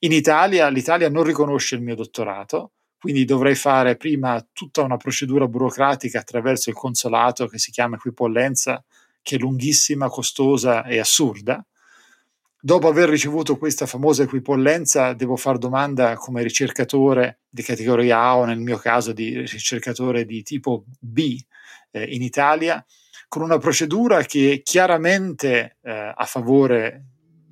in 0.00 0.12
Italia 0.12 0.68
l'Italia 0.68 1.08
non 1.08 1.24
riconosce 1.24 1.74
il 1.74 1.82
mio 1.82 1.94
dottorato, 1.94 2.72
quindi 2.98 3.24
dovrei 3.24 3.54
fare 3.54 3.96
prima 3.96 4.44
tutta 4.52 4.82
una 4.82 4.96
procedura 4.96 5.46
burocratica 5.46 6.18
attraverso 6.18 6.70
il 6.70 6.76
consolato 6.76 7.46
che 7.46 7.58
si 7.58 7.70
chiama 7.70 7.96
equipollenza, 7.96 8.82
che 9.22 9.36
è 9.36 9.38
lunghissima, 9.38 10.08
costosa 10.08 10.84
e 10.84 10.98
assurda. 10.98 11.64
Dopo 12.58 12.88
aver 12.88 13.08
ricevuto 13.08 13.58
questa 13.58 13.86
famosa 13.86 14.24
equipollenza, 14.24 15.12
devo 15.12 15.36
fare 15.36 15.58
domanda 15.58 16.14
come 16.16 16.42
ricercatore 16.42 17.40
di 17.48 17.62
categoria 17.62 18.18
A 18.18 18.38
o 18.38 18.44
nel 18.44 18.58
mio 18.58 18.78
caso 18.78 19.12
di 19.12 19.38
ricercatore 19.38 20.24
di 20.24 20.42
tipo 20.42 20.84
B 20.98 21.38
eh, 21.92 22.02
in 22.02 22.22
Italia, 22.22 22.84
con 23.28 23.42
una 23.42 23.58
procedura 23.58 24.22
che 24.22 24.52
è 24.52 24.62
chiaramente 24.62 25.76
eh, 25.82 26.12
a 26.14 26.24
favore 26.24 27.04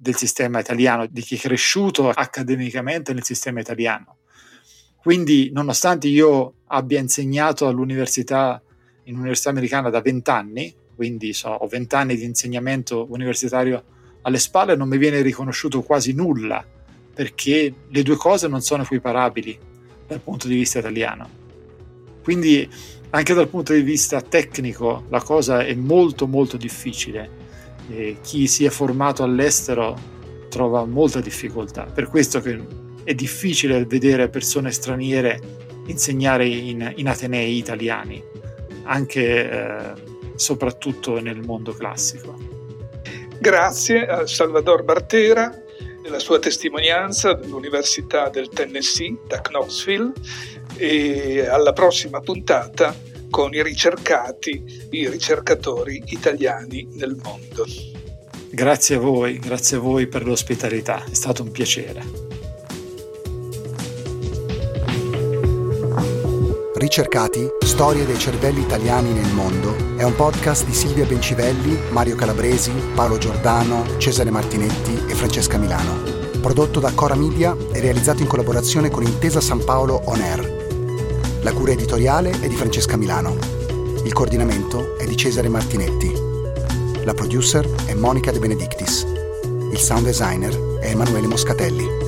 del 0.05 0.17
sistema 0.17 0.61
italiano, 0.61 1.07
di 1.07 1.23
chi 1.23 1.37
è 1.37 1.39
cresciuto 1.39 2.11
accademicamente 2.11 3.15
nel 3.15 3.25
sistema 3.25 3.61
italiano. 3.61 4.19
Quindi, 4.99 5.51
nonostante 5.51 6.09
io 6.09 6.57
abbia 6.67 7.01
insegnato 7.01 7.67
all'università, 7.67 8.63
in 9.05 9.17
università 9.17 9.49
americana 9.49 9.89
da 9.89 10.03
vent'anni, 10.03 10.75
quindi 10.95 11.33
so, 11.33 11.49
ho 11.49 11.67
vent'anni 11.67 12.17
di 12.17 12.25
insegnamento 12.25 13.07
universitario 13.09 13.83
alle 14.21 14.39
spalle, 14.39 14.77
non 14.77 14.89
mi 14.89 14.99
viene 14.99 15.23
riconosciuto 15.23 15.81
quasi 15.81 16.13
nulla, 16.13 16.63
perché 17.15 17.73
le 17.89 18.03
due 18.03 18.17
cose 18.17 18.47
non 18.47 18.61
sono 18.61 18.83
equiparabili 18.83 19.59
dal 20.07 20.21
punto 20.21 20.49
di 20.49 20.55
vista 20.55 20.81
italiano. 20.81 21.43
Quindi, 22.23 22.69
anche 23.09 23.33
dal 23.33 23.49
punto 23.49 23.73
di 23.73 23.81
vista 23.81 24.21
tecnico, 24.21 25.07
la 25.09 25.23
cosa 25.23 25.65
è 25.65 25.75
molto 25.75 26.27
molto 26.27 26.59
difficile 26.59 27.44
e 27.91 28.19
chi 28.23 28.47
si 28.47 28.65
è 28.65 28.71
formato 28.71 29.23
all'estero 29.23 29.99
trova 30.49 30.85
molta 30.85 31.21
difficoltà. 31.21 31.85
Per 31.85 32.09
questo 32.09 32.41
che 32.41 32.59
è 33.05 33.15
difficile 33.15 33.85
vedere 33.85 34.29
persone 34.29 34.71
straniere 34.71 35.41
insegnare 35.87 36.47
in, 36.47 36.93
in 36.97 37.09
atenei 37.09 37.57
italiani, 37.57 38.23
anche 38.85 39.51
eh, 39.51 39.93
soprattutto 40.37 41.21
nel 41.21 41.41
mondo 41.41 41.73
classico. 41.73 42.37
Grazie 43.39 44.07
a 44.07 44.27
Salvador 44.27 44.85
Bartera 44.85 45.53
della 46.03 46.19
sua 46.19 46.39
testimonianza 46.39 47.35
dell'Università 47.35 48.29
del 48.29 48.49
Tennessee 48.49 49.19
da 49.27 49.41
Knoxville 49.41 50.13
e 50.77 51.47
alla 51.47 51.73
prossima 51.73 52.21
puntata 52.21 52.95
con 53.35 53.53
i 53.53 53.65
ricercati, 53.65 54.87
i 54.91 55.09
ricercatori 55.09 56.01
italiani 56.07 56.87
nel 56.93 57.19
mondo. 57.21 57.67
Grazie 58.49 58.95
a 58.95 59.01
voi, 59.01 59.41
grazie 59.41 59.79
a 59.79 59.81
voi 59.81 60.07
per 60.07 60.25
l'ospitalità, 60.25 61.03
è 61.03 61.15
stato 61.15 61.43
un 61.43 61.51
piacere. 61.51 62.01
Ricercati, 66.77 67.49
storie 67.65 68.07
dei 68.07 68.21
cervelli 68.21 68.61
italiani 68.61 69.13
nel 69.13 69.33
mondo 69.33 69.97
è 69.97 70.05
un 70.05 70.15
podcast 70.15 70.65
di 70.65 70.73
Silvia 70.73 71.05
Bencivelli, 71.05 71.77
Mario 71.91 72.15
Calabresi, 72.15 72.71
Paolo 72.95 73.19
Giordano, 73.19 73.99
Cesare 73.99 74.31
Martinetti 74.31 74.95
e 75.09 75.15
Francesca 75.15 75.59
Milano. 75.59 76.39
Prodotto 76.41 76.79
da 76.79 76.93
Cora 76.93 77.17
Media 77.17 77.57
e 77.73 77.81
realizzato 77.81 78.23
in 78.23 78.29
collaborazione 78.29 78.91
con 78.91 79.03
Intesa 79.03 79.41
San 79.41 79.65
Paolo 79.65 80.03
On 80.05 80.21
Air 80.21 80.64
la 81.45 81.53
cura 81.53 81.73
editoriale 81.73 82.31
è 82.41 82.49
di 82.49 82.57
Francesca 82.57 82.97
Milano. 82.97 83.37
Il 84.03 84.15
coordinamento 84.15 84.97
è 84.97 85.05
di 85.05 85.15
Cesare 85.15 85.51
Martinetti. 85.51 86.11
La 87.05 87.13
producer 87.13 87.69
è 87.85 87.93
Monica 87.93 88.33
De 88.33 88.39
Benedictis. 88.39 89.07
Il 89.71 89.79
sound 89.79 90.07
designer 90.07 90.79
è 90.79 90.89
Emanuele 90.89 91.27
Moscatelli. 91.27 92.04